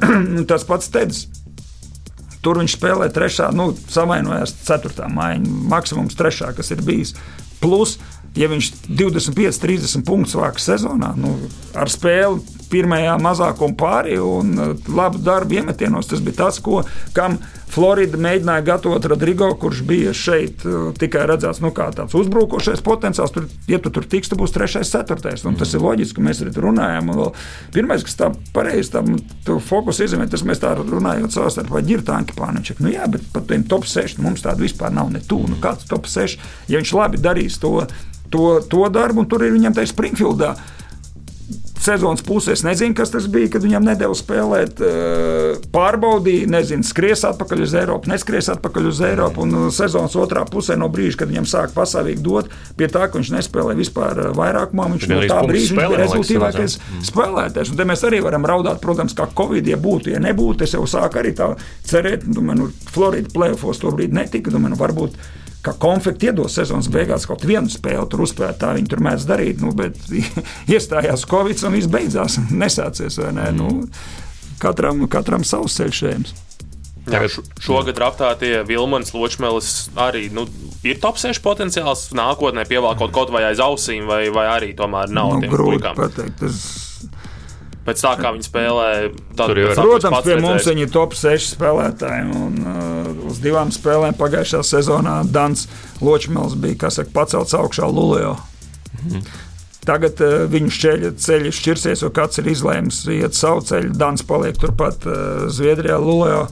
[0.50, 1.28] Tas pats Tedis.
[2.42, 7.14] Tur viņš spēlē trešā, nu, samainojās ceturtā maiņa, maksimums trešā, kas ir bijis.
[7.62, 7.94] Plus,
[8.34, 11.36] ja viņš 25, 30 punktus vāka sezonā, nu,
[11.78, 16.82] ar spēli pirmajā mazākuma pārī un uh, labu darbu iemetienos, tas bija tas, ko,
[17.16, 17.38] kam
[17.72, 23.32] Florida mēģināja gatavot Rodrigo, kurš bija šeit uh, tikai redzēts nu, kā tāds uzbrukošais potenciāls.
[23.32, 25.44] Tur, ja tu tur tiks, tu būsi trešais, ceturtais.
[25.48, 27.08] Un tas ir loģiski, ka mēs arī tur runājam.
[27.14, 27.38] Un
[27.72, 29.16] pirmais, kas tā pareizi tam
[29.64, 32.84] fokus izņem, tas mēs tā runājot savā starpā, ir tanki pārnečaki.
[32.84, 35.54] Nu, jā, bet pat tiem top 6 nu, mums tādu vispār nav ne tuvu.
[35.54, 37.78] Nu, kāds top 6, ja viņš labi darīs to,
[38.28, 40.54] to, to darbu, un tur ir viņam tajā Springfieldā
[41.82, 42.54] sezonas pusē.
[42.54, 44.82] Es nezinu, kas tas bija, kad viņam nedēļa spēlēt.
[44.82, 49.46] Eh, pārbaudīja, nezinu, skries atpakaļ uz Eiropu, neskries atpakaļ uz Eiropu.
[49.46, 53.18] Un eh, sezonas otrā pusē, no brīža, kad viņam sāk pastāvīgi dot, pie tā, ka
[53.18, 57.04] viņš nespēlē vispār eh, vairākumā, viņš no tā brīža bija rezultātīvākais mm.
[57.10, 57.74] spēlētājs.
[57.74, 60.66] Un te mēs arī varam raudāt, protams, kā Covid, ja būtu, ja nebūtu.
[60.66, 61.52] Es jau sāku arī tā
[61.88, 64.54] cerēt, domāju, nu, Florida plēfos to brīdi netika.
[64.54, 65.18] Domāju, nu, varbūt
[65.62, 69.62] ka konflikti iedos sezonas beigās kaut vienu spēli, tur uzspēlēt, tā viņi tur mēdz darīt.
[69.62, 69.98] Nu, bet
[70.74, 72.38] iestājās Covid un viss beidzās.
[72.62, 73.20] Nesācies.
[73.30, 73.50] Ne?
[73.52, 73.60] Mm.
[73.60, 76.34] Nu, katram, katram savs ceļš ejams.
[77.10, 77.24] Jā,
[77.58, 80.44] šogad aptātie Vilmans Ločmelis arī nu,
[80.86, 85.10] ir top 6 potenciāls nākotnē pievēl kaut, kaut vai aiz ausīm, vai, vai arī tomēr
[85.10, 85.34] nav.
[85.42, 86.38] Nu, grūti pateikt.
[86.44, 86.91] Tas
[87.86, 88.88] pēc tā, kā viņi spēlē.
[89.38, 90.68] Tad, Protams, pie mums redzējis.
[90.70, 92.26] viņi ir top 6 spēlētāji.
[92.38, 95.66] Un, uh, uz divām spēlēm pagājušā sezonā Dans
[96.02, 98.36] Ločmēls bija saka, pacelts augšā Lulio.
[99.02, 99.24] Mhm.
[99.82, 103.96] Tagad uh, viņu ceļi, ceļi šķirsies, jo kāds ir izlēms iet savu ceļu.
[103.98, 106.44] Dans paliek turpat uh, Zviedrijā, Lulio.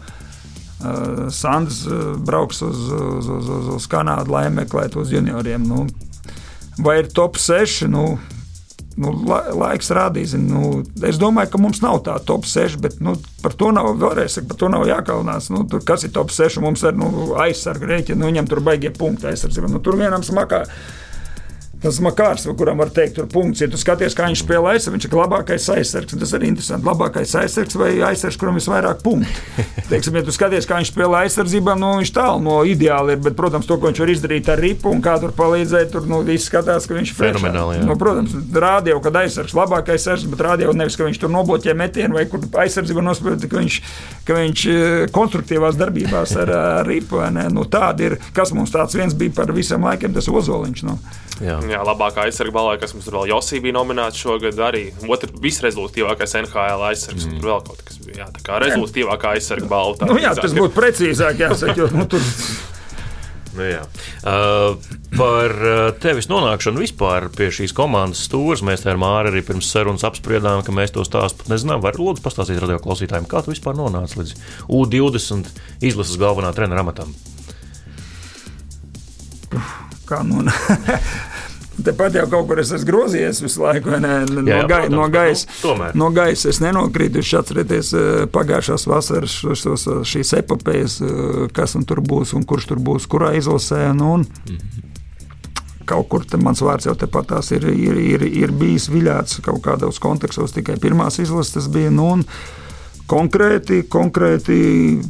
[0.80, 5.62] Uh, Sandrs uh, brauks uz, uz, uz, uz, uz Kanādu, lai meklētu uz junioriem.
[5.68, 5.84] Nu,
[6.80, 7.84] vai ir top 6?
[7.92, 8.16] Nu,
[8.98, 10.34] nu, la, laiks rādīs.
[10.38, 14.40] Nu, es domāju, ka mums nav tā top 6, bet nu, par to nav vēlreiz
[14.48, 15.50] par to nav jākaunās.
[15.54, 16.60] Nu, tur, kas ir top 6?
[16.64, 19.70] Mums ir nu, aizsarga rēķina, nu, viņam tur baigie punkti aizsardzība.
[19.70, 20.64] Nu, tur vienam smakā
[21.80, 25.06] Tas Makārs, kuram var teikt, tur punkts, ja tu skaties, kā viņš spēlē aizsargu, viņš
[25.08, 26.16] ir labākais aizsargs.
[26.20, 26.84] Tas arī interesanti.
[26.88, 29.44] Labākais aizsargs vai aizsargs, kuram ir visvairāk punktu.
[29.90, 33.22] Teiksim, ja tu skaties, kā viņš spēlē aizsardzībā, nu, viņš tālu no ideāla ir.
[33.24, 36.20] Bet, protams, to, ko viņš var izdarīt ar ripu un kā tur palīdzēt, tur nu,
[36.26, 37.80] viss skatās, ka viņš ir fenomenāli.
[37.88, 41.32] Nu, protams, rādi jau, kad aizsargs labākais aizsargs, bet rādi jau nevis, ka viņš tur
[41.32, 43.80] nobloķē metienu vai kur aizsardzība nospēlē, ka viņš,
[44.30, 47.18] ka viņš eh, konstruktīvās darbībās ar, ar ripu.
[47.50, 50.86] Nu, tāda ir, kas mums tāds viens bija par visiem laikiem, tas ozoliņš.
[50.86, 50.96] Nu.
[51.40, 51.56] Jā.
[51.70, 56.36] Jā, labākā aizsarga balvā, kas mums tur vēl Josī bija nominēts šogad, arī otrs visrezultātīvākais
[56.42, 57.26] NHL aizsargs.
[57.26, 57.38] Mm.
[57.38, 58.18] Tur vēl kaut kas bija.
[58.20, 60.10] Jā, tā kā rezultātīvākā aizsarga balva.
[60.10, 61.78] Nu, jā, tas būtu precīzāk jāsaka.
[61.80, 62.20] Jo, nu, tur...
[63.50, 63.80] Nu, jā.
[64.22, 64.76] uh,
[65.16, 70.06] par uh, tevis nonākšanu vispār pie šīs komandas stūres mēs ar Māri arī pirms sarunas
[70.06, 71.82] apspriedām, ka mēs to stāstu pat nezinām.
[71.82, 74.36] Vai lūdzu pastāstīt radio klausītājiem, kā tu vispār nonāci līdz
[74.70, 75.50] U20
[75.90, 77.10] izlases galvenā trenera amatam?
[80.06, 81.00] Kā nonāca?
[81.84, 84.96] Tepat jau kaut kur es esmu grozījies visu laiku, ne, no, jā, jā, gai, protams,
[84.96, 85.48] no gaisa.
[85.62, 87.20] Nu, no gaisa es nenokrītu.
[87.20, 92.82] Jūs atcerieties eh, pagājušās vasaras šos, šīs epopejas, eh, kas tur būs un kurš tur
[92.84, 93.90] būs, kurā izlasē.
[93.96, 94.86] Nu, un, mm -hmm.
[95.90, 100.52] Kaut kur mans vārds jau tepat ir, ir, ir, ir bijis viļāts kaut kādos kontekstos,
[100.52, 101.90] tikai pirmās izlases bija.
[101.90, 102.20] Nu,
[103.06, 105.00] konkrēti, konkrēti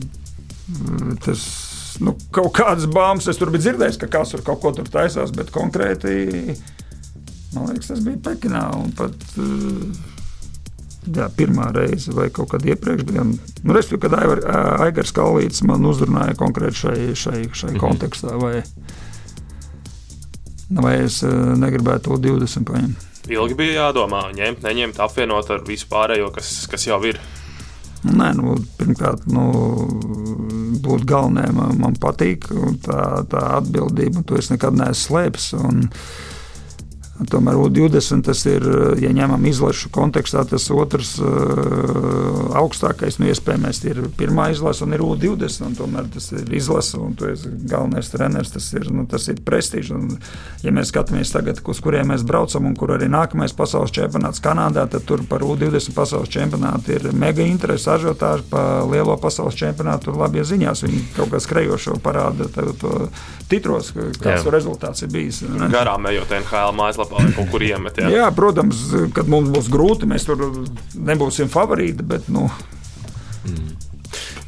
[1.24, 1.69] tas
[2.04, 5.32] nu, kaut kādas bāmas es tur biju dzirdējis, ka kāds tur kaut ko tur taisās,
[5.36, 6.56] bet konkrēti
[7.54, 8.62] man liekas, tas bija Pekinā.
[8.98, 13.26] Pat, eh, jā, pirmā reize vai kaut kad iepriekš bija.
[13.26, 14.44] Nu, Respektīvi, kad Aivar,
[14.86, 17.82] Aigars Kalvīts man uzrunāja konkrēti šai, šai, šai mhm.
[17.82, 18.60] kontekstā, vai,
[20.70, 23.06] vai es negribētu to 20 paņemt.
[23.30, 27.20] Ilgi bija jādomā, ņemt, neņemt, apvienot ar visu pārējo, kas, kas jau ir.
[28.00, 29.44] Nē, nu, pirmkārt, nu,
[30.84, 32.48] būt galvenajam man, patīk
[32.84, 35.52] tā, tā atbildība, to es nekad neesmu slēpis.
[35.60, 35.86] Un,
[37.28, 38.64] Tomēr U20 tas ir,
[39.02, 45.04] ja ņemam izlašu kontekstā, tas otrs uh, augstākais, nu, iespējams, ir pirmā izlase un ir
[45.04, 45.76] U20.
[45.78, 48.54] Tomēr tas ir izlase un tu esi galvenais treneris.
[48.54, 49.92] Tas ir, nu, tas ir prestižs.
[49.96, 50.14] Un,
[50.64, 54.87] ja mēs skatāmies tagad, uz kuriem mēs braucam un kur arī nākamais pasaules čempionāts Kanādā,
[54.90, 60.11] tad tur par U20 pasaules čempionātu ir mega interese, ažiotāži par lielo pasaules čempionātu.
[60.11, 62.94] Tur labi ziņās viņi kaut kā skrejošo parāda to, to
[63.50, 63.90] titros,
[64.22, 65.42] kāds rezultāts ir bijis.
[65.44, 65.68] Ne?
[65.72, 68.00] Garām ejot NHL mājaslapā vai kaut kur iemet.
[68.00, 68.10] Jā.
[68.14, 68.82] jā, protams,
[69.16, 70.44] kad mums būs grūti, mēs tur
[70.94, 72.06] nebūsim favorīti.
[72.06, 72.48] Bet, nu.
[73.46, 73.68] mm.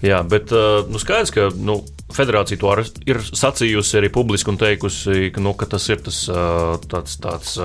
[0.03, 0.51] Jā, bet
[0.91, 1.81] nu, skaidrs, ka nu,
[2.15, 2.73] federācija to
[3.09, 6.19] ir sacījusi arī publiski un teikusi, ka, nu, ka tas ir tas,
[6.91, 7.57] tāds, tāds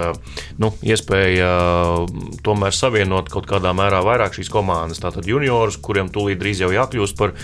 [0.62, 1.50] nu, iespēja
[2.46, 5.02] tomēr savienot kaut kādā mērā vairāk šīs komandas.
[5.04, 7.36] Tātad juniorus, kuriem tūlīt drīz jau jākļūst par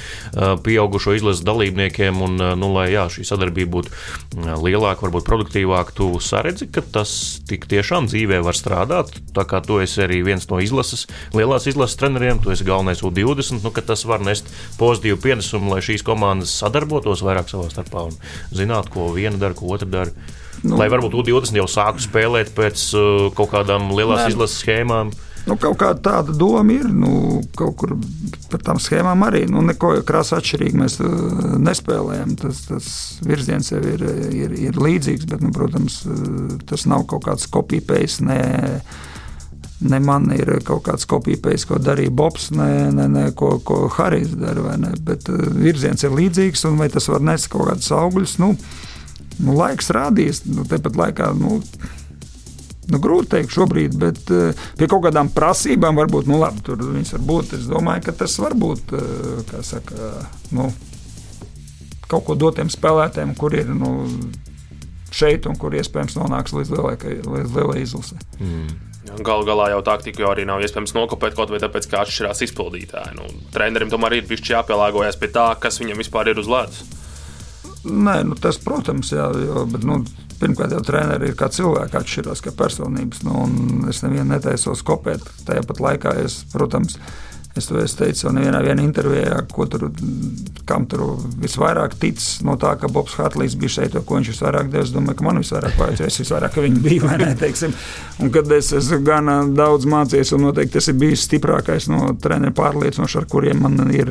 [0.66, 6.70] pieaugušo izlases dalībniekiem, un, nu, lai jā, šī sadarbība būtu lielāka, varbūt produktīvāka, tu saredzi,
[6.72, 7.14] ka tas
[7.50, 9.14] tik tiešām dzīvē var strādāt.
[9.36, 13.64] Tā kā tu esi arī viens no izlases, lielās izlases treneriem, tu esi galvenais U20,
[13.64, 18.08] nu, ka tas var nest pozitīvu pienesumu, lai šīs komandas sadarbotos sadarbotos vairāk savā starpā
[18.10, 18.16] un
[18.54, 20.12] zinātu, ko viena dara, ko otra dara.
[20.64, 24.32] Nu, Lai varbūt U20 jau sāktu spēlēt pēc uh, kaut kādām lielās ne.
[24.32, 25.12] izlases schēmām.
[25.44, 26.86] Nu, kaut kāda tāda doma ir.
[26.88, 27.98] Nu, kaut kur
[28.52, 32.38] par tām schēmām arī nu, neko krāsa atšķirīgi mēs uh, nespēlējam.
[32.40, 32.92] Tas, tas
[33.26, 38.22] virziens jau ir, ir, ir līdzīgs, bet, nu, protams, uh, tas nav kaut kāds kopijs.
[39.84, 44.36] Ne man ir kaut kāds kopijs, ko darīja Bobs, ne, ne, ne ko, ko Harijs
[44.40, 44.78] dara.
[45.04, 48.54] Bet uh, virziens ir līdzīgs, un vai tas var nest kaut kādus augļus, nu,
[49.44, 50.46] nu laiks rādīs.
[50.48, 51.34] Nu, Tāpat laikā.
[51.40, 51.60] Nu,
[52.92, 57.14] Nu, grūti pateikt, šobrīd, bet uh, pie kaut kādām prasībām varbūt nu, labi, tur viņas
[57.16, 57.54] var būt.
[57.56, 60.10] Es domāju, ka tas var būt uh, saka,
[60.52, 60.68] nu,
[62.12, 63.94] kaut ko dotiem spēlētājiem, kur ir nu,
[65.14, 68.20] šeit un kur iespējams nonāks līdz lielai, līdz lielai izlasē.
[68.42, 68.74] Mm.
[69.04, 73.18] Galu galā jau taktiku jau arī nav iespējams nokopēt kaut vai tāpēc, ka atšķirās izpildītāji.
[73.18, 76.84] Nu, trenerim tomēr ir bijis jāpielāgojas pie tā, kas viņam vispār ir uz ledus.
[77.84, 80.00] Nē, nu, tas, protams, jā, jo, bet, nu,
[80.40, 83.26] pirmkārt, jau treniņš ir kā cilvēks, atšķirās kā personības.
[83.28, 83.44] Nu,
[83.92, 85.28] es nevienu netaisos kopēt.
[85.48, 86.96] Tāpat laikā es, protams,
[87.54, 89.84] Es to es teicu jau nevienā intervijā, ko tur,
[90.66, 94.82] kam tur visvairāk tic no tā, ka Bobs Hartlīs bija šeit, ko viņš visvairāk deva.
[94.88, 97.76] Es domāju, ka man visvairāk vajadzēja, es visvairāk viņa biju, ne, teiksim.
[98.24, 102.56] Un kad es esmu gan daudz mācījies, un noteikti tas ir bijis stiprākais no treneru
[102.58, 104.10] pārliecinoši, ar kuriem man ir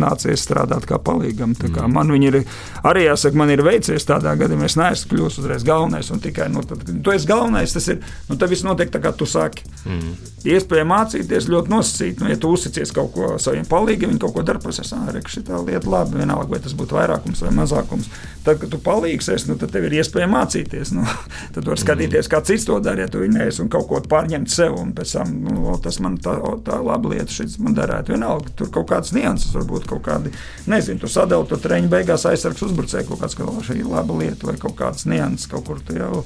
[0.00, 1.52] nācies strādāt kā palīgam.
[1.58, 1.96] Tā kā mm.
[1.98, 2.40] man viņi ir,
[2.88, 6.64] arī jāsaka, man ir veicies tādā gadījumā, es neesmu kļūst uzreiz galvenais, un tikai, nu,
[6.64, 8.00] tad, tu esi galvenais, tas ir,
[8.30, 9.68] nu, tad viss notiek tā, kā tu saki.
[9.84, 10.16] Mm.
[10.54, 12.24] Iespēja mācīties ļoti nosacīt.
[12.30, 15.90] Ja tu uzticies kaut ko saviem palīgiem, viņi kaut ko dara, ah, re, šī lieta
[15.90, 18.06] labi, vienalga, vai tas būtu vairākums vai mazākums.
[18.44, 20.92] Tad, kad tu palīgsies, nu, tad tev ir iespēja mācīties.
[20.96, 21.04] Nu,
[21.54, 24.76] tad var skatīties, kā cits to dara, ja tu neesi un kaut ko pārņemt sev,
[24.78, 28.14] un pēc tam nu, tas man tā, tā laba lieta, šis man derētu.
[28.14, 30.32] Vienalga, tur kaut kādas nianses, varbūt kaut kādi,
[30.70, 34.48] nezinu, tu sadali to treniņu beigās aizsargs uzbrucēju kaut kāds, ka šī ir laba lieta
[34.48, 36.24] vai kaut kādas nianses kaut kur tu jau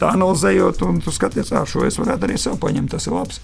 [0.00, 3.40] tā analizējot, un tu skaties, ah, šo es varētu arī sev paņemt, tas ir labs.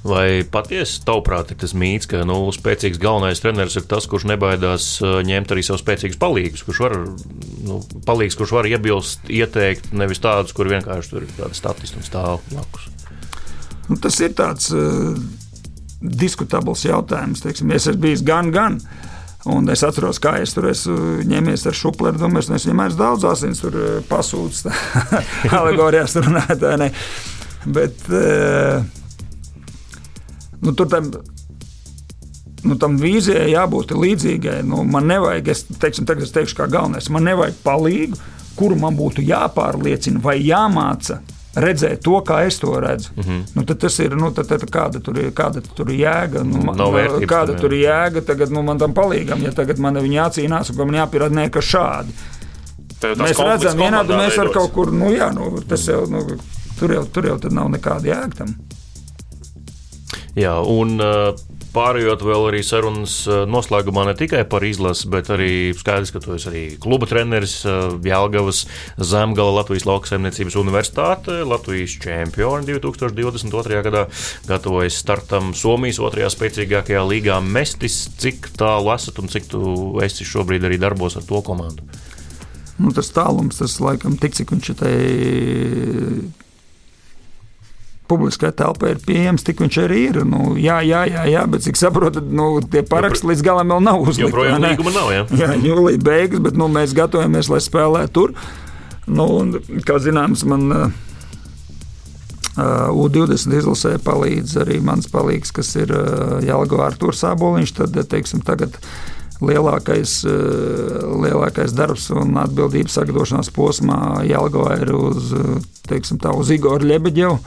[0.00, 4.86] Vai patiesi, tavuprāt, ir tas mīts, ka nu, spēcīgs galvenais treneris ir tas, kurš nebaidās
[5.04, 6.94] uh, ņemt arī savus spēcīgus palīgus, kurš var,
[7.66, 12.06] nu, palīgs, kurš var iebilst, ieteikt, nevis tādus, kur vienkārši tur ir tāda statistiska un
[12.06, 12.86] stāv blakus?
[13.90, 15.18] Nu, tas ir tāds uh,
[16.00, 17.42] diskutabls jautājums.
[17.44, 18.78] Teiksim, es esmu bijis gan, gan.
[19.50, 22.20] Un es atceros, kā es tur esmu ņēmies ar šupleru.
[22.22, 24.72] Domāju, es vienmēr daudz asins tur uh, pasūdzu,
[25.60, 26.88] alegorijās runātāji.
[27.68, 28.80] Bet uh,
[30.60, 31.10] nu, tur tam,
[32.62, 34.60] nu, tam vīzijai jābūt līdzīgai.
[34.68, 38.20] Nu, man nevajag, es teiksim, tagad es teikšu, kā galvenais, man nevajag palīgu,
[38.58, 41.20] kuru man būtu jāpārliecina vai jāmāca
[41.56, 43.10] redzēt to, kā es to redzu.
[43.16, 43.42] Mm -hmm.
[43.54, 46.44] nu, tas ir nu, tad, tad, kāda tur ir, kāda tur ir jēga.
[46.44, 49.78] Nu, man, no vērtības, kāda tur ir jēga tagad nu, man tam palīgam, ja tagad
[49.78, 52.12] man viņa jācīnās un man jāpierāda, ka šādi.
[53.00, 56.26] Mēs redzam, vienādi mēs varam kaut kur, nu jā, nu, tas jau, nu,
[56.78, 58.54] tur jau, tur jau nav nekāda jēga tam.
[60.38, 61.32] Jā, un uh,
[61.74, 66.36] pārējot vēl arī sarunas uh, noslēgumā ne tikai par izlasi, bet arī skaidrs, ka tu
[66.36, 68.60] esi arī kluba treneris uh, Jēlgavas
[69.10, 73.82] Zemgala Latvijas lauksaimniecības universitāte, Latvijas čempioni 2022.
[73.88, 74.04] gadā,
[74.46, 78.04] gatavojas startam Somijas otrajā spēcīgākajā līgā Mestis.
[78.20, 79.64] Cik tālu esat un cik tu
[80.04, 81.82] esi šobrīd arī darbos ar to komandu?
[82.80, 84.94] Nu, tas tālums, tas laikam tik, cik viņš te
[88.10, 90.22] publiskai telpai ir pieejams, tik viņš arī ir.
[90.28, 94.02] Nu, jā, jā, jā, jā, bet cik saprotat, nu, tie paraksti līdz galam vēl nav
[94.02, 94.26] uzlikti.
[94.26, 95.28] Joprojām līguma nav, jā.
[95.44, 98.34] Jā, jūlija beigas, bet nu, mēs gatavojamies, lai spēlētu tur.
[99.10, 99.54] Nu, un,
[99.86, 100.92] kā zināms, man
[102.60, 105.92] U20 izlasē palīdz arī mans palīgs, kas ir
[106.44, 107.72] Jālgo Artūrs Sāboliņš.
[107.78, 108.76] Tad, teiksim, tagad
[109.40, 110.18] lielākais,
[111.22, 115.32] lielākais darbs un atbildības sagatavošanās posmā Jālgo ir uz,
[115.88, 117.38] teiksim, tā, uz Igoru Ļebeģevu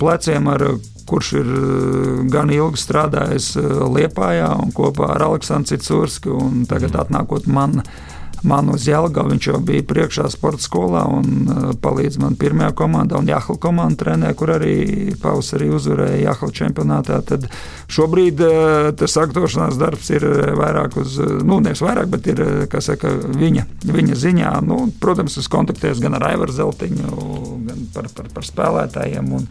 [0.00, 0.64] pleciem, ar,
[1.06, 1.50] kurš ir
[2.32, 3.52] gan ilgi strādājis
[3.94, 7.80] Liepājā un kopā ar Aleksandru Citsursku un tagad atnākot man
[8.44, 9.32] man uz Jālgavu.
[9.32, 14.02] Viņš jau bija priekšā sporta skolā un uh, palīdz man pirmajā komandā, un Jāhla komanda
[14.04, 14.76] trenē, kur arī
[15.22, 17.20] pavasarī uzvarēja Jāhla čempionātā.
[17.28, 17.48] Tad
[17.92, 20.26] šobrīd uh, tas aktošanās darbs ir
[20.58, 22.44] vairāk uz, nu, nevis vairāk, bet ir,
[22.84, 24.52] saka, viņa, viņa ziņā.
[24.66, 27.26] Nu, protams, es kontaktējos gan ar Aivaru Zeltiņu,
[27.66, 29.34] gan par, par, par spēlētājiem.
[29.40, 29.50] Un,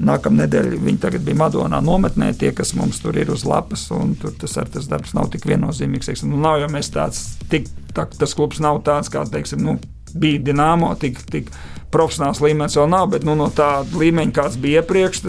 [0.00, 4.14] Nākamā nedēļa viņi tagad bija Madonā nometnē, tie, kas mums tur ir uz lapas, un
[4.20, 6.08] tur tas, tas darbs nav tik viennozīmīgs.
[6.08, 9.76] Teiksim, nu, nav jau mēs tāds, tik, tā, tas klubs nav tāds, kā teiksim, nu,
[10.14, 11.52] bija Dienāmo, tik, tik
[11.92, 15.22] profesionāls līmenis vēl nav, bet nu, no tā līmeņa, kāds bija iepriekš,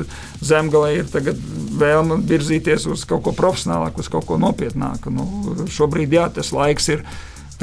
[0.43, 1.11] zemgale ir
[1.79, 5.11] vēlme virzīties uz kaut ko profesionālāku, uz kaut ko nopietnāku.
[5.13, 5.27] Nu,
[5.71, 7.03] šobrīd jā, tas laiks ir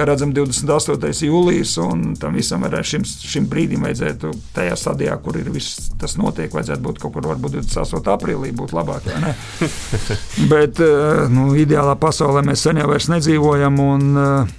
[0.00, 1.26] kā redzam, 28.
[1.28, 6.16] jūlijas, un tam visam arī šim, šim brīdim vajadzētu tajā stadijā, kur ir viss tas
[6.20, 8.00] notiek, vajadzētu būt kaut kur varbūt 28.
[8.14, 9.10] aprīlī, būtu labāk.
[10.52, 13.84] Bet eh, nu, ideālā pasaulē mēs sen jau vairs nedzīvojam.
[13.90, 14.56] Un, eh,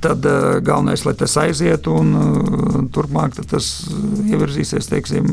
[0.00, 3.66] Tad uh, galvenais, lai tas aizietu, un turpmāk tas
[4.30, 5.26] ievirzīsies, teiksim,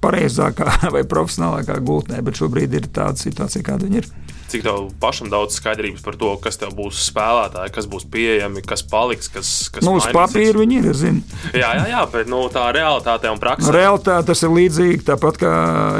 [0.00, 2.22] pareizākā vai profesionālākā gultnē.
[2.24, 4.06] Bet šobrīd ir tāda situācija, kāda ir
[4.50, 8.82] cik tev pašam daudz skaidrības par to, kas tev būs spēlētāji, kas būs pieejami, kas
[8.86, 10.88] paliks, kas, kas nu, uz papīra viņi ir.
[11.00, 11.22] Zinu.
[11.54, 13.72] Jā, jā, jā, bet nu, tā realitāte un praksē.
[13.74, 15.54] Realitāte tas ir līdzīgi tāpat kā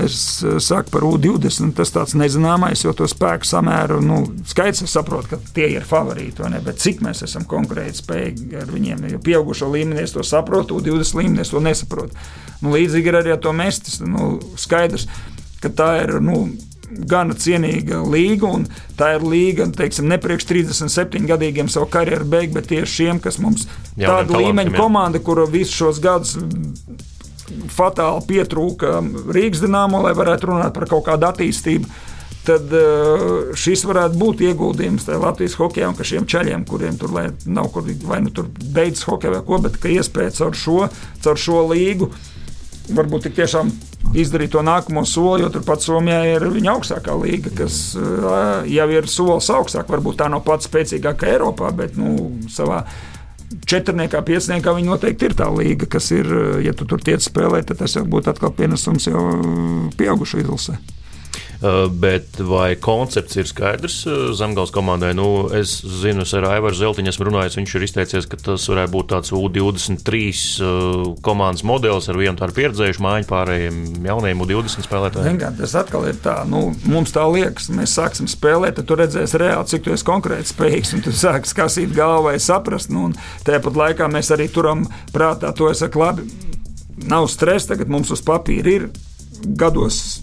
[0.04, 0.18] es
[0.66, 1.72] saku par U20.
[1.78, 6.48] Tas tāds nezināmais, jo to spēku samēru nu, skaits es saprotu, ka tie ir favorīti.
[6.66, 9.06] Bet cik mēs esam konkurēti spējīgi ar viņiem?
[9.14, 12.18] Jo pieaugušo līmenī es to saprotu, U20 līmenī es to nesaprotu.
[12.60, 14.00] Nu, līdzīgi ir arī ar to mestis.
[14.04, 15.06] Nu, skaidrs,
[15.62, 16.18] ka tā ir.
[16.24, 16.44] Nu,
[16.90, 18.66] gana cienīga līga, un
[18.98, 23.40] tā ir līga, teiksim, ne priekš 37 gadīgiem savu karjeru beigt, bet tieši šiem, kas
[23.42, 26.36] mums Jauniem tāda līmeņa komanda, kura visus šos gadus
[27.70, 29.00] fatāli pietrūka
[29.34, 31.90] Rīgas dīnāmo, lai varētu runāt par kaut kādu attīstību.
[32.40, 37.12] Tad uh, šis varētu būt ieguldījums Latvijas hokeja un šiem ceļiem, kuriem tur
[37.44, 40.78] nav kur vai nu tur beidzas hokeja vai ko, bet ka iespēja caur šo,
[41.20, 42.08] caur šo līgu
[42.96, 43.70] varbūt tik tiešām
[44.18, 47.78] izdarīt to nākamo soli, jo turpat Somijā ir viņa augstākā līga, kas
[48.70, 49.90] jau ir solis augstāk.
[49.90, 52.84] Varbūt tā nav pats spēcīgākā Eiropā, bet nu, savā
[53.70, 56.30] četrniekā, piecniekā viņa noteikti ir tā līga, kas ir,
[56.64, 59.24] ja tu tur tiec spēlēt, tad tas jau būtu atkal pienesums jau
[59.98, 60.78] pieaugušu izlasē.
[61.60, 65.10] Eh, bet vai koncepts ir skaidrs eh, Zemgals komandai?
[65.12, 67.58] Nu, es zinu, es ar Aivaru Zeltiņu esmu runājis.
[67.58, 72.56] Viņš ir izteicies, ka tas varētu būt tāds U23 eh, komandas modelis ar vienu tādu
[72.56, 75.36] pieredzējušu mājiņu pārējiem jauniem U20 spēlētājiem.
[75.36, 79.42] Zin, tas atkal ir tā, nu, mums tā liekas, mēs sāksim spēlēt, tad tu redzēsi
[79.44, 82.88] reāli, cik tu esi konkrēti spējīgs, un tu sāksi kasīt galvā, saprast.
[82.88, 83.10] Nu,
[83.44, 86.24] tāpat laikā mēs arī turam prātā to, es saku, labi,
[87.04, 88.90] nav stresa, tagad mums uz papīra ir
[89.60, 90.22] gados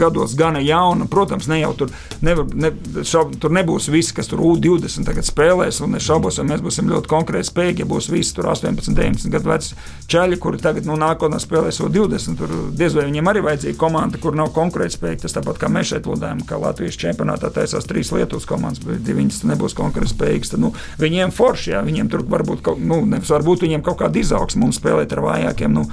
[0.00, 1.08] gados gana jauna.
[1.10, 1.92] Protams, ne jau tur,
[2.24, 2.72] nevar, ne,
[3.06, 7.10] šaub, tur nebūs visi, kas tur U20 spēlēs, un es šaubos, vai mēs būsim ļoti
[7.10, 7.84] konkrēti spējīgi.
[7.84, 9.76] Ja būs visi tur 18, 19 gadu veci
[10.12, 14.36] čaļi, kuri tagad nu, nākotnē spēlēs U20, tur diez vai viņiem arī vajadzīga komanda, kur
[14.38, 15.24] nav konkrēti spējīga.
[15.26, 19.16] Tas tāpat kā mēs šeit lūdējam, ka Latvijas čempionātā taisās trīs Lietuvas komandas, bet ja
[19.16, 23.66] viņas nebūs konkrēti spējīgas, tad nu, viņiem forši, jā, viņiem tur varbūt, nu, nevis varbūt
[23.66, 25.76] viņiem kaut kāda izaugsme mums spēlēt ar vājākiem.
[25.76, 25.86] Nu,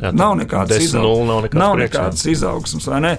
[0.00, 1.28] Jā, nav nekādas izaugsmes.
[1.28, 3.12] Nav nekādas, nav nekādas izaugsmes, vai ne?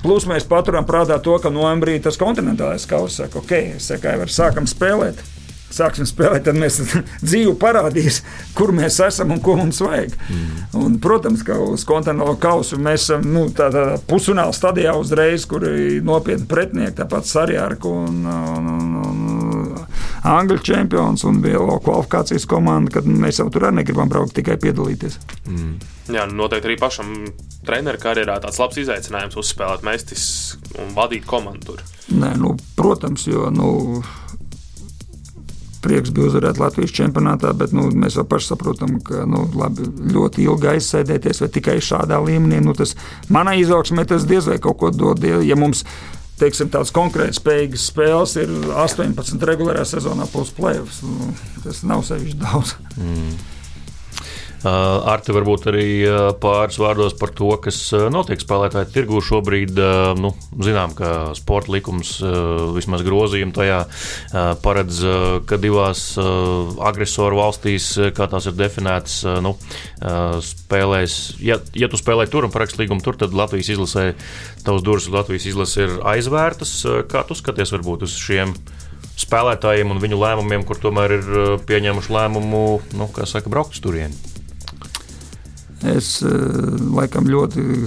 [0.00, 4.68] Plus mēs paturam prātā to, ka novembrī tas kontinentālais kausa saka, ok, saka, var sākam
[4.70, 5.20] spēlēt.
[5.70, 6.80] Sāksim spēlēt, tad mēs
[7.28, 8.24] dzīvi parādīs,
[8.58, 10.16] kur mēs esam un ko mums vajag.
[10.26, 10.56] Mm.
[10.80, 16.00] Un, protams, ka uz kontinentālo kausu mēs esam nu, tādā pusfināla stadijā uzreiz, kur ir
[16.06, 19.39] nopietni pretinieki, tāpat Sarjārka un, un, un, un
[20.30, 25.18] Angļu čempions un bija kvalifikācijas komanda, kad mēs jau tur arī negribam braukt tikai piedalīties.
[25.48, 25.74] Mm.
[26.10, 27.12] Jā, nu, noteikti arī pašam
[27.66, 30.24] treneru karjerā tāds labs izaicinājums uzspēlēt mestis
[30.80, 31.84] un vadīt komandu tur.
[32.10, 33.70] Nē, nu, protams, jo nu,
[35.84, 40.44] prieks bija uzvarēt Latvijas čempionātā, bet nu, mēs jau paši saprotam, ka nu, labi, ļoti
[40.44, 42.60] ilgi aizsēdēties vai tikai šādā līmenī.
[42.64, 42.96] Nu, tas
[43.32, 45.24] manai izaugsmē tas diez vai kaut ko dod.
[45.46, 45.84] Ja mums
[46.40, 51.02] teiksim, tāds konkrēts spējīgs spēles ir 18 regulārā sezonā plus playoffs.
[51.06, 51.32] Nu,
[51.64, 52.76] tas nav sevišķi daudz.
[52.96, 53.36] Mm.
[54.60, 55.84] Ar te varbūt arī
[56.40, 57.78] pāris vārdos par to, kas
[58.12, 59.78] notiek spēlētāju tirgū šobrīd.
[60.20, 62.18] Nu, zinām, ka sporta likums
[62.76, 63.78] vismaz grozījumi tajā
[64.60, 65.00] paredz,
[65.48, 69.54] ka divās agresoru valstīs, kā tās ir definētas, nu,
[70.44, 74.10] spēlēs, ja, ja tu spēlē tur un parakst līgumu tur, tad Latvijas izlasē
[74.66, 76.74] tavs durvis Latvijas izlase ir aizvērtas.
[77.08, 78.54] Kā tu skaties varbūt uz šiem?
[79.20, 81.30] spēlētājiem un viņu lēmumiem, kur tomēr ir
[81.68, 82.64] pieņēmuši lēmumu,
[82.96, 84.16] nu, kā saka, braukt uz turieni.
[85.80, 86.32] Es eh,
[86.92, 87.86] laikam ļoti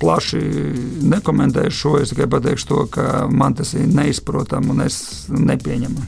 [0.00, 0.40] plaši
[1.04, 1.92] nekomentēšu šo.
[2.00, 6.06] Es tikai pateikšu to, ka man tas ir neizprotami un es nepieņemu.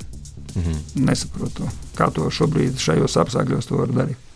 [0.57, 1.05] Mhm.
[1.07, 1.69] Nesaprotu,
[1.99, 4.27] kā to šobrīd šajos apstākļos var darīt.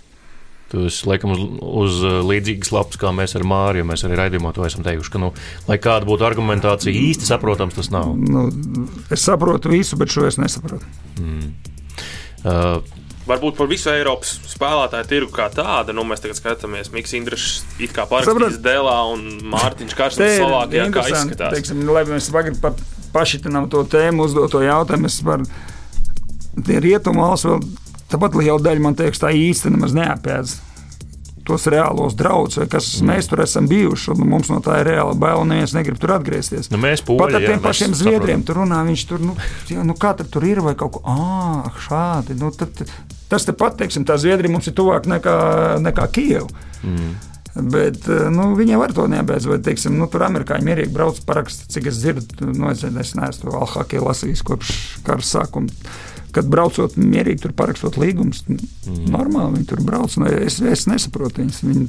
[0.74, 4.82] Tas laikam uz, uz līdzīgas lapas, kā mēs ar Māriju, mēs arī raidījumā to esam
[4.86, 5.30] teikuši, ka, nu,
[5.68, 8.10] lai kāda būtu argumentācija, īsti saprotams tas nav.
[8.18, 8.48] Nu,
[9.12, 10.88] es saprotu visu, bet šo es nesaprotu.
[11.20, 11.52] Mm.
[12.44, 12.80] Uh,
[13.24, 15.94] Varbūt par visu Eiropas spēlētāju tirgu kā tādu.
[15.96, 20.90] Nu, mēs tagad skatāmies, Mikls Indrišs it kā parakstījis Dēlā un Mārtiņš Karstis Slovākijā.
[20.92, 21.56] Kā izskatās?
[21.56, 22.28] Teiksim, lai mēs
[22.60, 22.74] pa,
[23.14, 25.48] pašitinām to tēmu, uzdot to jautājumu, es varu
[26.68, 27.64] tie rietumu valsts vēl
[28.12, 30.54] tāpat liela daļa man teiks tā īsti nemaz neapēdz
[31.44, 33.10] tos reālos draudus, vai kas mm.
[33.10, 34.14] mēs tur esam bijuši.
[34.16, 36.70] Mums no tā ir reāla baila, un neviens negrib tur atgriezties.
[36.72, 38.46] Nu, mēs pūļi, Pat ar tiem jā, pašiem zviedriem saprotam.
[38.48, 39.36] tur runā, viņš tur, nu,
[39.68, 42.38] jā, nu kā tur ir, vai kaut ko ah, šādi.
[42.40, 42.80] Nu, tad,
[43.30, 45.36] tas tepat, teiksim, tā Zviedrija mums ir tuvāk nekā,
[45.84, 46.66] nekā Kijava.
[46.84, 47.14] Mm.
[47.70, 49.46] Bet nu, viņiem var to neapgādāt.
[49.46, 53.46] Vai, teiksim, nu, tur amerikāņi mierīgi brauc, parakst, cik es dzirdu, nu, es, es neesmu
[53.46, 54.74] to Alhakiju lasījis kopš
[55.06, 55.70] kara sākuma
[56.34, 59.04] kad braucot mierīgi, tur parakstot līgumus, mm.
[59.14, 60.16] normāli viņi tur brauc.
[60.18, 61.60] Nu, es, es nesaprotu viņus.
[61.68, 61.86] Viņi...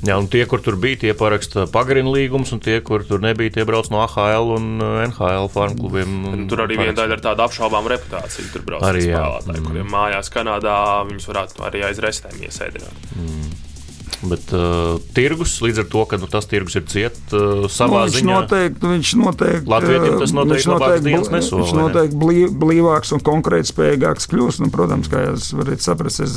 [0.00, 3.52] Jā, un tie, kur tur bija, tie paraksta pagarina līgumus, un tie, kur tur nebija,
[3.58, 6.46] tie brauc no AHL un uh, NHL farmu klubiem.
[6.48, 8.48] Tur arī viena daļa ar tādu apšaubāmu reputāciju.
[8.54, 9.66] Tur brauc arī spēlētāji, mm.
[9.68, 10.76] kuriem mājās Kanādā
[11.10, 13.10] viņus varētu arī aiz restēm iesēdināt.
[13.18, 13.50] Mm.
[14.30, 18.08] Bet uh, tirgus līdz ar to, ka nu, tas tirgus ir ciet uh, savā nu,
[18.08, 18.34] viņš ziņā.
[18.34, 23.24] Noteikti, viņš noteikti, Latvijam tas noteikti, viņš noteikti, dienas nesola, viņš noteikti blī, blīvāks un
[23.24, 24.64] konkrēti spējīgāks kļūst.
[24.64, 26.36] Nu, protams, kā jūs varat saprast, es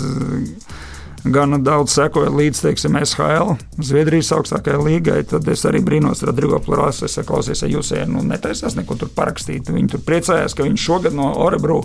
[1.23, 5.19] gana daudz sekoju līdz teiksim, SHL, Zviedrijas augstākajai līgai.
[5.27, 9.71] Tad es arī brīnos, Rodrigo Plurāls, es klausies, ja jūs nu, netaisās neko tur parakstīt.
[9.71, 11.83] Viņi tur priecājās, ka viņš šogad no Orebru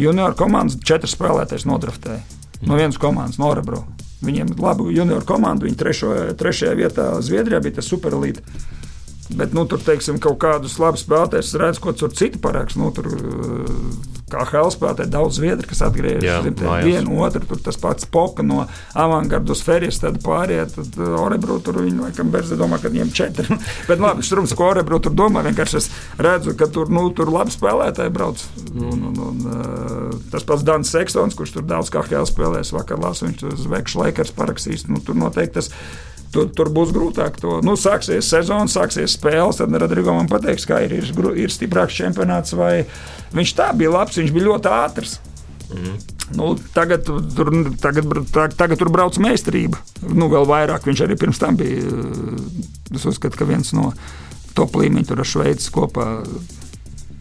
[0.00, 2.22] junior komandas četras spēlētājs nodraftēja.
[2.66, 3.84] No vienas komandas, no Orebru.
[4.24, 8.40] Viņiem ir laba junioru komanda, viņi trešo, trešajā vietā Zviedrijā bija tas superlīds.
[9.36, 12.78] Bet, nu, tur, teiksim, kaut kādus labus spēlētājus redz, ko tur citi parāks.
[12.78, 13.10] Nu, tur,
[14.30, 14.42] kā
[14.74, 17.44] spēlētāji, daudz zviedru, kas atgriežas pie viena otru.
[17.46, 18.64] Tur tas pats Poka no
[18.98, 23.58] avangardas ferijas, tad pārējie, tad Orebru tur viņi laikam berzi domā, ka viņiem četri.
[23.90, 27.54] Bet labi, štrums, ko Orebru tur domā, vienkārši es redzu, ka tur, nu, tur labi
[27.54, 28.42] spēlētāji brauc.
[28.74, 32.98] Un, un, un, uh, tas pats Dans Seksons, kurš tur daudz kā Helēna spēlēs, vakar
[33.02, 34.88] lasu, viņš tur Zvekšs Lakers parakstīs.
[34.90, 35.70] Nu, tur noteikti tas
[36.34, 37.38] Tur, tur būs grūtāk.
[37.42, 39.60] To, nu, sāksies sezona, sāksies spēles.
[39.60, 42.56] Tad Rodrigo man pateiks, kā ir, ir, ir stiprāks čempionāts.
[43.36, 45.16] Viņš tā bija labs, viņš bija ļoti ātrs.
[45.72, 45.96] Mm.
[46.36, 47.50] Nu, tagad, tur,
[47.82, 49.78] tagad, tagad, tagad tur brauc meistarība.
[50.06, 51.86] Nu, vēl vairāk viņš arī pirms tam bija.
[52.94, 53.92] Es uzskatu, ka viens no
[54.58, 56.08] top līmeņa tur ar Šveici kopā.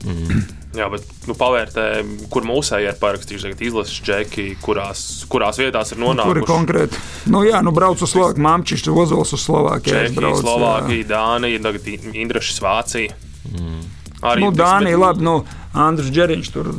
[0.05, 0.45] Mm.
[0.75, 1.85] Jā, bet nu, pavērtē,
[2.33, 5.01] kur mūsēji ir parakstījuši izlases džeki, kurās,
[5.31, 6.33] kurās vietās ir nonākuši.
[6.33, 7.03] Kur ir konkrēti?
[7.31, 9.95] Nu, jā, nu brauc uz Slovākiju, Mamčišs, Ozols uz Slovākiju.
[9.95, 13.15] Čehija, Slovākija, Dānija, tagad Indrašs Vācija.
[13.51, 13.85] Mm.
[14.25, 15.03] Arī nu, Dānija, bet...
[15.05, 15.35] labi, nu,
[15.75, 16.69] Andris Džeriņš tur,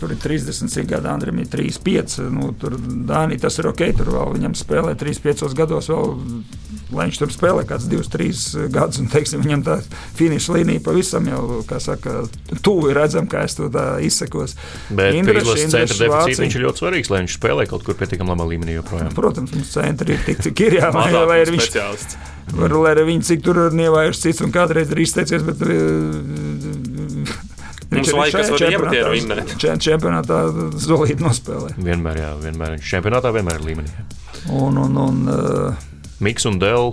[0.00, 2.20] tur ir 30, cik gadi, Andrim ir 35.
[2.34, 6.14] Nu, tur Dānija tas ir ok, tur vēl viņam spēlē 35 gados vēl
[6.96, 9.78] lai viņš tur spēlē kāds divus, trīs gadus, un teiksim, viņam tā
[10.18, 12.24] finiša līnija pavisam jau, kā saka,
[12.64, 13.70] tuvu ir redzama, kā es to
[14.04, 14.56] izsekos.
[14.90, 18.48] Bet izlases centra deficīts viņš ir ļoti svarīgs, lai viņš spēlē kaut kur pietiekami labā
[18.52, 19.14] līmenī joprojām.
[19.16, 21.72] Protams, mums centri ir tik, cik ir jā, vai, vai ir viņš.
[22.54, 25.64] Var, lai viņi cik tur ir nievājuši cits un kādreiz ir izteicies, bet
[27.94, 29.54] Viņš ir laikas, var vinnēt.
[29.60, 30.38] Čempionātā
[30.82, 31.74] solīt nospēlē.
[31.78, 33.92] Vienmēr, jā, vienmēr viņš čempionātā vienmēr ir līmenī.
[34.50, 35.84] Un, un, un, uh,
[36.22, 36.92] Miks un Dēl.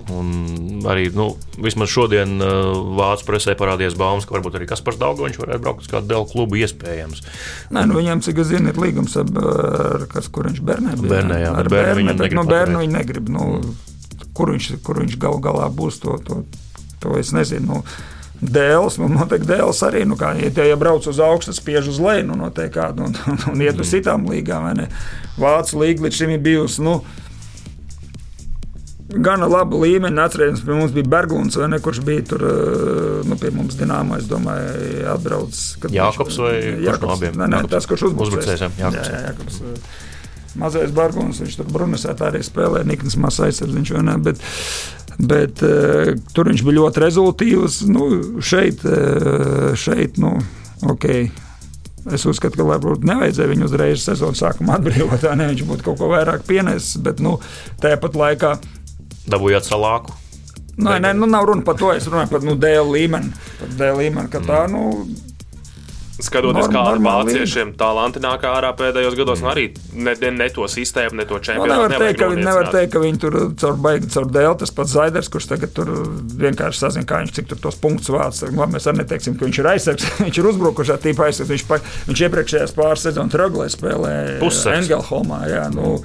[0.89, 1.27] Arī nu,
[1.61, 5.91] vismaz šodien uh, Vācijas presē parādījās baumas, ka varbūt arī Kaspars Dārgoņš varētu braukt uz
[5.91, 7.21] kādu Dēl klubu iespējams.
[7.75, 9.29] Nē, nu, viņam, cik es zinu, ir līgums ar,
[9.99, 11.11] ar kas, kur viņš bērnē bija.
[11.17, 13.29] Bērnē, jā, ar bērnu, bērnu, bet, nu, bērnu viņi negrib.
[13.31, 13.51] Nu,
[14.37, 16.41] kur, viņš, kur viņš gal galā būs, to, to,
[17.03, 17.77] to es nezinu.
[17.77, 17.83] Nu,
[18.41, 22.23] Dēls, nu, noteikti dēls arī, nu, kā, ja, ja brauc uz augstu, spiež uz leju,
[22.31, 23.91] nu, noteikti kādu, un, un, un iet uz mm.
[23.91, 24.65] citām līgām.
[25.37, 26.95] Vācu līga līdz šim ir bijusi, nu,
[29.13, 30.19] gana labu līmeni.
[30.21, 34.21] Atcerieties, pie mums bija Berglunds, ne, kurš bija tur eh, nu, pie mums Dienāmā.
[34.21, 35.59] Es domāju, atbrauc.
[35.91, 36.55] Jākops vai
[36.85, 37.37] Jākops, no abiem?
[37.41, 38.39] Nē, nē, tas, kurš uzbrucējs.
[38.39, 39.11] uzbrucējs jā, Jākops.
[39.11, 39.61] Jā, Jākops.
[40.61, 44.41] mazais Barguns, viņš tur Brunesētā arī spēlē, Nikns Mazs aizsardziņš vai ne, bet,
[45.19, 47.79] bet uh, tur viņš bija ļoti rezultīvs.
[47.91, 48.09] Nu,
[48.43, 50.35] šeit, uh, šeit, nu,
[50.87, 51.07] ok.
[52.09, 55.27] Es uzskatu, ka varbūt nevajadzēja viņu uzreiz sezonas sākumā atbrīvot.
[55.37, 57.35] Ne, viņš būtu kaut ko vairāk pienesis, bet nu,
[57.83, 58.55] tāpat laikā.
[59.29, 60.15] Dabūjāt salāku.
[60.81, 61.91] Nē, nē, nu nav runa par to.
[61.93, 63.33] Es runāju par nu, dēļ līmeni.
[63.59, 64.87] Par dēļ līmeni, ka tā, nu,
[66.21, 69.49] Skatoties, kā ar vāciešiem talanti nāk ārā pēdējos gados, mm.
[69.51, 69.63] arī
[69.95, 71.71] ne, ne, ne to sistēmu, ne to nu, čempionu.
[71.71, 75.31] Nevar, teikt, viņi, nevar teikt, ka viņi tur caur baigi, caur dēlu, tas pats Zaiders,
[75.33, 75.91] kurš tagad tur
[76.43, 78.41] vienkārši sazina, kā viņš cik tur tos punktus vāc.
[78.61, 81.53] Mēs arī neteiksim, ka viņš ir aizsargs, viņš ir uzbrukušā tīpa aizsargs.
[81.55, 85.45] Viņš, pa, viņš iepriekšējās pāris sezonas regulē spēlēja Engelholmā.
[85.49, 85.95] Jā, nu,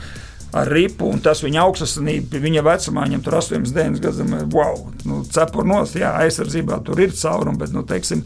[0.55, 4.79] ar ripu, un tas viņa augstasinība, viņa vecumā, viņam tur 8, 9 gadus, wow,
[5.09, 8.23] nu, cepur nost, jā, aizsardzībā tur ir caurumi, bet, nu, teiksim,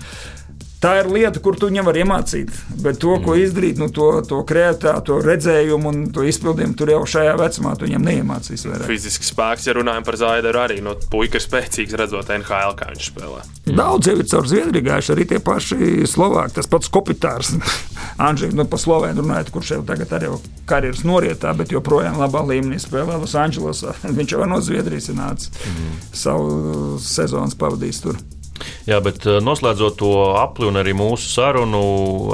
[0.80, 2.54] Tā ir lieta, kur tu viņam var iemācīt.
[2.80, 3.40] Bet to, ko mm.
[3.44, 7.84] izdarīt, nu, to, to kreatīvu, to redzējumu un to izpildījumu, tur jau šajā vecumā tu
[7.84, 8.64] viņam neiemācīs.
[8.64, 8.86] Vairāk.
[8.88, 12.88] Fizisks spēks, ja runājam par Zaideru, arī no nu, puika ir spēcīgs redzot NHL, kā
[12.94, 13.44] viņš spēlē.
[13.68, 16.56] Daudz jau ir caur Zviedriju gājuši, arī tie paši Slovāki.
[16.56, 17.52] Tas pats Kopitārs,
[18.30, 20.32] Anģis, nu, pa Slovēnu runājot, kurš jau tagad arī
[20.70, 23.98] karjeras norietā, bet joprojām labā līmenī spēlē Losandželosā.
[24.18, 25.96] Viņš jau no Zviedrijas nācis mm.
[26.24, 28.28] savu sezonas pavadījis tur.
[28.88, 31.82] Jā, bet eh, noslēdzot to apli un arī mūsu sarunu,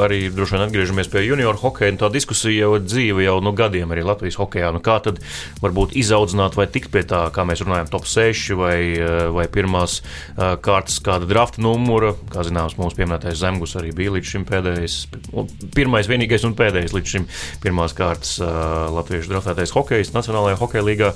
[0.05, 1.97] arī droši vien atgriežamies pie junior hokeja.
[2.01, 4.73] Tā diskusija jau ir dzīva jau no gadiem arī Latvijas hokeja.
[4.75, 5.21] Nu, kā tad
[5.63, 10.01] varbūt izaudzināt vai tikt pie tā, kā mēs runājam, top 6 vai, eh, vai pirmās
[10.03, 12.15] eh, kārtas kāda drafta numura.
[12.33, 14.97] Kā zināms, mūsu pieminētais Zemgus arī bija līdz šim pēdējais,
[15.77, 17.29] pirmais, vienīgais un pēdējais līdz šim
[17.63, 21.13] pirmās kārtas latviešu draftētais hokejs Nacionālajā hokeja līgā.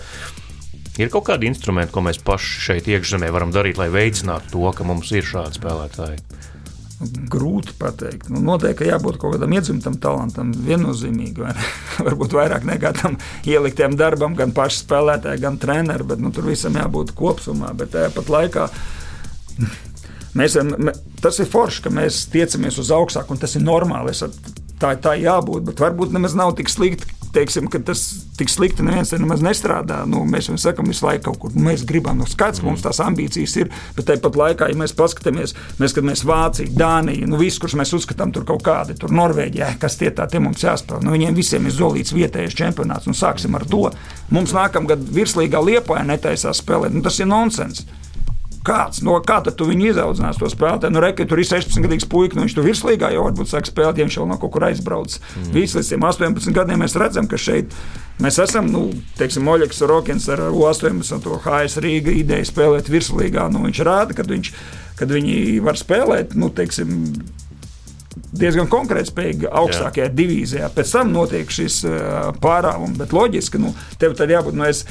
[0.98, 4.86] Ir kaut kādi instrumenti, ko mēs paši šeit iekšzemē varam darīt, lai veicinātu to, ka
[4.86, 6.18] mums ir šādi spēlētāji.
[7.32, 8.26] Grūti pateikt.
[8.28, 11.40] Nu, noteikti jābūt kaut kādam iedzimtam talantam, viennozīmīgi.
[11.40, 11.54] Vai
[12.08, 13.16] Varbūt vairāk nekā tam
[13.48, 17.70] ieliktiem darbam, gan pašu spēlētāju, gan treneru, bet nu, tur visam jābūt kopumā.
[17.78, 18.66] Bet tāpat laikā
[20.42, 20.58] mēs,
[21.22, 24.12] tas ir forši, ka mēs tiecamies uz augstāk, un tas ir normāli.
[24.12, 24.26] Es,
[24.82, 28.02] tā, tā jābūt, bet varbūt nemaz nav tik slikti teiksim, ka tas
[28.38, 30.02] tik slikti neviens nemaz nestrādā.
[30.08, 33.00] Nu, mēs jau sakām, visu laiku kaut kur mēs gribam, nu, skaidrs, ka mums tās
[33.04, 37.78] ambīcijas ir, bet tāpat laikā, ja mēs paskatāmies, mēs skatāmies Vāciju, Dāniju, nu, visus, kurus
[37.80, 41.04] mēs uzskatām tur kaut kādi, tur Norvēģijā, kas tie tā, tie mums jāspēlē.
[41.06, 43.86] Nu, viņiem visiem ir zolīts vietējais čempionāts, un sāksim ar to.
[44.34, 47.84] Mums nākamgad virslīgā liepā netaisās spēlēt, nu, tas ir nonsens.
[48.60, 50.92] Kāds, no kā tad tu viņu izaudzinās to spēlētāju?
[50.92, 53.96] Nu, Reikot, tur ir 16 gadīgs puika, nu viņš tur virslīgā jau varbūt sāk spēlēt,
[53.96, 55.22] ja viņš jau no kaut kur aizbraucis.
[55.38, 55.54] Mm.
[55.56, 57.72] Līdz 18 gadiem mēs redzam, ka šeit
[58.20, 58.84] mēs esam, nu,
[59.16, 63.48] teiksim, Oļegs Rokins ar U18 to HS Rīga ideju spēlēt virslīgā.
[63.48, 64.52] Nu, viņš rāda, kad, viņš,
[65.00, 66.98] kad viņi var spēlēt, nu, teiksim,
[68.36, 70.14] diezgan konkrēti spējīgi augstākajā Jā.
[70.20, 70.68] divīzijā.
[70.74, 71.80] Pēc tam notiek šis
[72.42, 74.58] pārāvums, bet loģiski, nu, tev tad jābūt.
[74.58, 74.84] Nu, es,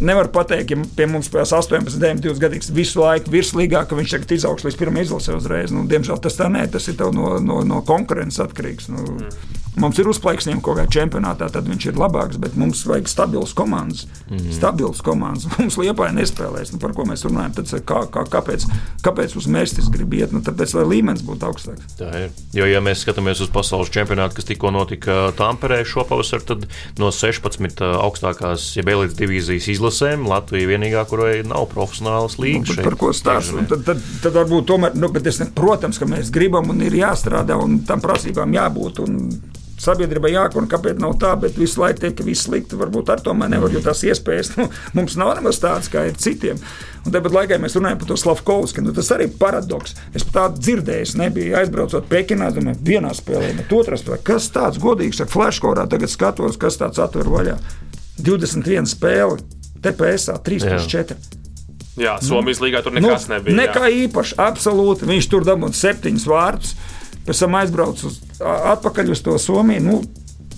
[0.00, 4.36] nevar pateikt, ja pie mums spēlēs 18, 19 gadīgs visu laiku virslīgā, ka viņš tagad
[4.36, 5.74] izaugs līdz pirmajai izlasē uzreiz.
[5.74, 8.90] Nu, diemžēl tas tā nē, tas ir no, no, no konkurences atkarīgs.
[8.92, 9.58] Nu, mm.
[9.78, 14.06] Mums ir uzplaiksnījumi kaut kādā čempionātā, tad viņš ir labāks, bet mums vajag stabilas komandas.
[14.28, 14.52] Mm -hmm.
[14.56, 15.46] Stabilas komandas.
[15.58, 16.72] Mums liepā nespēlēs.
[16.72, 17.54] Nu, par ko mēs runājam?
[17.54, 18.66] Tad, kā, kā, kāpēc,
[19.02, 20.32] kāpēc uz mērķis grib iet?
[20.32, 21.94] Nu, tāpēc, lai līmenis būtu augstāks.
[21.98, 22.30] Tā ir.
[22.52, 26.66] Jo, ja mēs skatāmies uz pasaules čempionātu, kas tikko notika Tamperē šopavasar, tad
[26.98, 32.78] no 16 augstākās, ja B līdz divīzijas izlasēm, Latvija vienīgā, kurai nav profesionālas līnijas.
[32.78, 33.68] Nu, par ko stāstīt?
[33.70, 37.58] Tad, tad, tad varbūt tomēr, nu, bet es, protams, ka mēs gribam un ir jāstrādā
[37.58, 39.02] un tam prasībām jābūt.
[39.06, 39.24] Un,
[39.80, 43.48] sabiedrībai jākur, kāpēc nav tā, bet visu laiku ka viss slikti, varbūt ar to man
[43.54, 46.60] nevar, jo tās iespējas nu, mums nav nemaz tādas kā ir citiem.
[47.06, 49.96] Un tāpat laikā mēs runājam par to Slavkovski, nu, tas arī ir paradoks.
[50.12, 54.20] Es pat tādu dzirdēju, nebiju aizbraucot Pekinā, domāju, vienā spēlē, bet otrā spēlē.
[54.28, 57.56] Kas tāds godīgs, ar flashkorā tagad skatos, kas tāds atver vaļā?
[58.20, 59.40] 21 spēle,
[59.84, 61.18] TPS 3,4.
[62.00, 63.56] Jā, Somijas līgā tur nekas nu, nebija.
[63.58, 64.06] Nekā jā.
[64.06, 65.08] īpaši, absolūti.
[65.10, 66.74] Viņš tur dabūja septiņus vārdus
[67.26, 69.84] pēc tam aizbraucu uz, atpakaļ uz to Somiju.
[69.84, 70.00] Nu,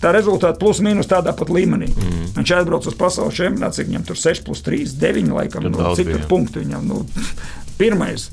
[0.03, 1.87] Tā rezultāta plus mīnus tādā pat līmenī.
[1.93, 2.23] Mm.
[2.35, 6.11] Viņš aizbrauca uz pasaules čempionātu, cik viņam tur 6, plus 3, 9, laikam, nu, cik
[6.11, 6.89] tur punktu viņam.
[6.89, 7.05] Nu,
[7.81, 8.25] pirmais.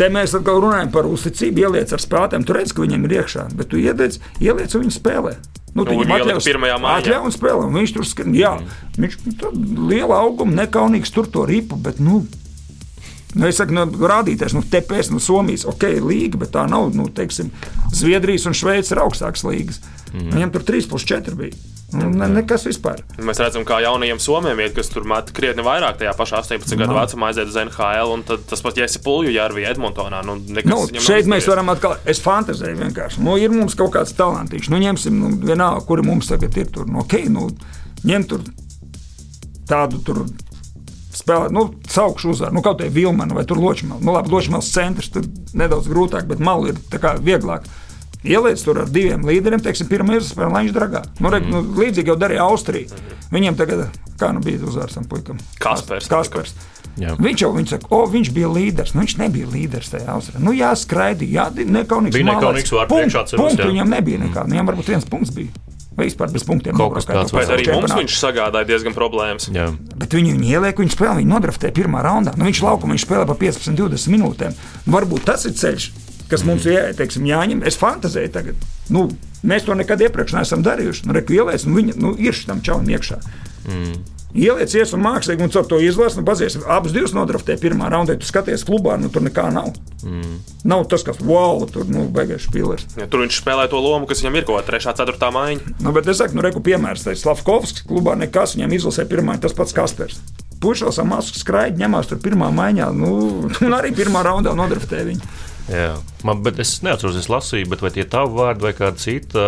[0.00, 2.44] Te mēs atkal runājam par uzticību, ieliec ar spēlētājiem.
[2.48, 5.34] Tur redz, ka viņiem ir iekšā, bet tu iededz, ieliec un viņi spēlē.
[5.72, 6.48] Nu, nu, viņam atļaus.
[6.92, 7.66] Atļauj un spēlē.
[7.68, 9.02] Un viņš tur skan, jā, mm.
[9.04, 9.56] viņš tur
[9.88, 12.22] liela auguma, nekaunīgs tur to ripu, bet, nu,
[13.32, 17.06] Nu, es saku, nu, rādītājs, nu, TPS, nu, Somijas, ok, līga, bet tā nav, nu,
[17.16, 17.48] teiksim,
[17.96, 19.78] Zviedrijas un Šveices ir augstākas līgas.
[20.12, 20.34] Mm.
[20.34, 21.56] Viņam tur 3 plus 4 bija.
[21.92, 23.02] Nu, ne, nekas vispār.
[23.20, 26.96] Mēs redzam, kā jaunajiem somiem iet, kas tur met krietni vairāk tajā pašā 18 gadu
[26.96, 30.22] vecumā aiziet uz NHL, un tas pat Jēzus Pulju jārvija Edmontonā.
[30.26, 33.24] Nu, nu, šeit mēs varam atkal, es fantazēju vienkārši.
[33.26, 36.88] Nu, ir mums kaut kāds talantīgs, nu ņemsim, nu, vienalga, kuri mums tagad ir tur.
[36.88, 37.50] Nu, okay, nu,
[38.08, 38.46] ņem tur
[39.68, 40.24] tādu tur
[41.12, 44.00] spēlēt, nu, saukšu uzvaru, nu, kaut kādā Vilmanu vai Ločmēlu.
[44.00, 45.26] Nu, labi, Ločmēls centrs tur
[45.58, 46.80] nedaudz grūtāk, bet malu ir
[47.20, 47.68] vieglāk.
[48.22, 51.02] Ieliec tur ar diviem līderiem, teiksim, pirmā izspēle Latvijas dragā.
[51.18, 53.00] Nu, re, nu, līdzīgi jau darīja Austrija.
[53.34, 53.88] Viņiem tagad,
[54.20, 55.40] kā nu bija uzvārds tam puikam?
[55.62, 56.06] Kaspers.
[56.10, 56.54] Kaspers.
[57.00, 57.16] Jā.
[57.16, 58.92] Viņš jau viņš saka, o, viņš bija līderis.
[58.94, 60.42] Nu, viņš nebija līderis tajā Austrijā.
[60.44, 62.18] Nu, jā, skraidīja, jā, nekaunīgs.
[62.18, 63.24] Bija nekaunīgs vārds priekšā.
[63.40, 64.44] Punktu viņam nebija nekā.
[64.44, 64.54] Mm.
[64.54, 65.62] Viņam varbūt viens punkts bija.
[65.92, 69.50] Vai vispār bez punktiem kaut kas tāds- bet arī mums viņš sagādāja diezgan problēmas.
[69.52, 69.66] Jā.
[69.96, 72.32] Bet viņu, viņu ieliek, viņš spēlē, viņš nodraftē pirmā raundā.
[72.36, 74.56] Nu, viņš laukumā viņš spēlē pa 15, 20 minūtēm.
[74.86, 75.90] Nu, varbūt tas ir ceļš,
[76.32, 77.62] kas mums ir teiksim, jāņem.
[77.68, 78.66] Es fantazēju tagad.
[78.92, 79.06] Nu,
[79.46, 81.06] mēs to nekad iepriekš neesam darījuši.
[81.08, 83.20] Nu, Reku ielēs, un viņa nu, ir šitam čalam iekšā.
[83.68, 84.02] Mm.
[84.32, 86.56] Ieliec, ies un mākslīgi, un caur to izlasi, nu, bazies.
[86.64, 89.74] Abas divas nodraftē pirmā raundā, tu skaties klubā, nu, tur nekā nav.
[90.00, 90.38] Mm.
[90.72, 92.86] Nav tas, kas wow, tur nu, beigās spīlēs.
[92.96, 94.96] Ja, tur viņš spēlē to lomu, kas viņam ir kaut kāda 3.
[95.04, 95.30] 4.
[95.36, 95.76] maiņa.
[95.84, 99.52] Nu, bet es saku, nu, reku piemērs, tas Slavkovskis klubā nekas, viņam izlasē pirmā, tas
[99.58, 100.22] pats Kaspers.
[100.64, 103.12] Pušels ar masku skraidīt, ņemās tur pirmā maiņā, nu,
[103.68, 105.32] un arī pirmā raundā nodraftē viņu.
[105.70, 105.94] Jā,
[106.26, 109.44] man, bet es neatceros, es lasīju, bet vai tie tavi vārdi vai kāda cita,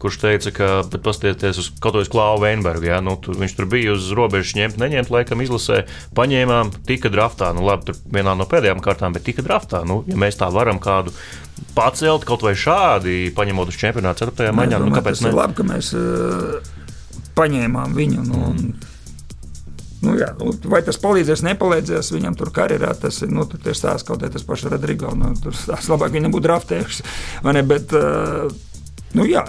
[0.00, 0.68] kurš teica, ka,
[1.04, 4.78] paskatieties uz kaut ko Klāvu Veinbergu, jā, nu, tur, viņš tur bija uz robežas ņemt,
[4.80, 5.82] neņemt, laikam izlasē,
[6.16, 10.16] paņēmām, tika draftā, nu labi, tur vienā no pēdējām kārtām, bet tika draftā, nu, ja
[10.20, 11.12] mēs tā varam kādu
[11.76, 14.54] pacelt kaut vai šādi, paņemot uz čempionātu 4.
[14.56, 15.34] maņā, nu, kāpēc ne?
[15.36, 16.72] Labi, ka mēs uh,
[17.36, 18.89] paņēmām viņu, nu, mm.
[20.00, 24.22] Nu, jā, nu, vai tas palīdzēs, nepalīdzēs viņam tur karjerā, tas ir nu, stāsts kaut
[24.22, 25.12] kādā tas pašs Rodrigo.
[25.16, 27.04] Nu, tur stāsts labāk viņam būtu draftējuši.
[27.68, 28.48] Bet, uh,
[29.18, 29.44] nu, jā,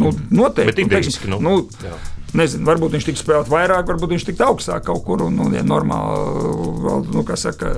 [0.00, 0.70] nu, noteikti.
[0.70, 1.94] Bet idejiski, nu, nu, jā.
[2.32, 5.60] Nezinu, varbūt viņš tik spēlēt vairāk, varbūt viņš tik augstāk kaut kur un, nu, ja
[5.66, 7.74] normāli, nu, kā saka,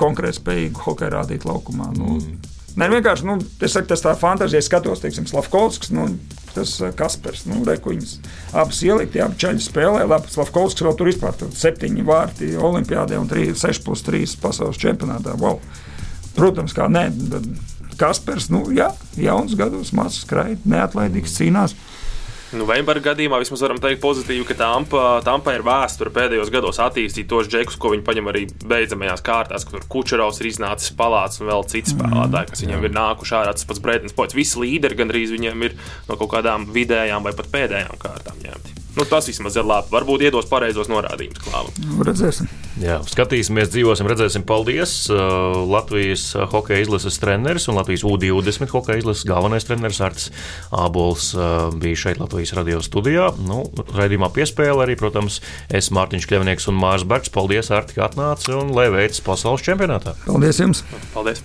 [0.00, 1.90] konkrēti spējīgu hokeju rādīt laukumā.
[1.98, 2.54] Nu, mm.
[2.80, 3.36] Nē, vienkārši nu,
[3.68, 6.08] saku, tas tā fantāzija, skatos, teiksim, Slavkovskis, nu,
[6.56, 7.44] tas eh, Kaspars.
[7.48, 8.16] Nu, Rekuņas
[8.56, 10.04] abas ielikt, abi čaļi spēlē.
[10.08, 15.36] Labi, Slavkovskis vēl tur vispār septiņi vārti Olimpijādē un 3, 6 plus 3 pasaules čempionātā.
[15.40, 15.60] Wow.
[16.36, 17.08] Protams, kā nē.
[17.96, 21.72] Kaspars, nu, jā, jauns gados, mācās skraidīt, neatlaidīgs cīnās.
[22.52, 22.60] Mm.
[22.60, 27.28] Nu, Veinberga gadījumā vismaz varam teikt pozitīvi, ka Tampa, Tampa ir vēsture pēdējos gados attīstīt
[27.30, 31.66] tos džekus, ko viņi paņem arī beidzamajās kārtās, kur Kučerovs ir iznācis palāts un vēl
[31.72, 32.88] citi spēlētāji, kas viņam jā.
[32.88, 33.54] ir nākuši ārā.
[33.56, 35.78] Tas pats Brētins Poits, visi līderi gandrīz viņiem ir
[36.08, 38.85] no kaut kādām vidējām vai pat pēdējām kārtām ņemti.
[38.96, 39.90] Nu, tas vismaz ir labi.
[39.92, 41.74] Varbūt iedos pareizos norādījumus klāvam.
[41.84, 42.48] Nu, redzēsim.
[42.80, 44.44] Jā, skatīsimies, dzīvosim, redzēsim.
[44.48, 44.94] Paldies!
[45.12, 50.30] Uh, Latvijas hokeja izlases treneris un Latvijas U20 hokeja izlases galvenais treneris Arts
[50.72, 53.30] Ābols uh, bija šeit Latvijas radio studijā.
[53.48, 53.66] Nu,
[53.96, 57.32] raidījumā piespēle arī, protams, es Mārtiņš Kļavnieks un Mārs Bergs.
[57.32, 60.16] Paldies, Arti, ka atnāci un lai veids pasaules čempionātā.
[60.24, 60.84] Paldies jums!
[61.16, 61.44] Paldies!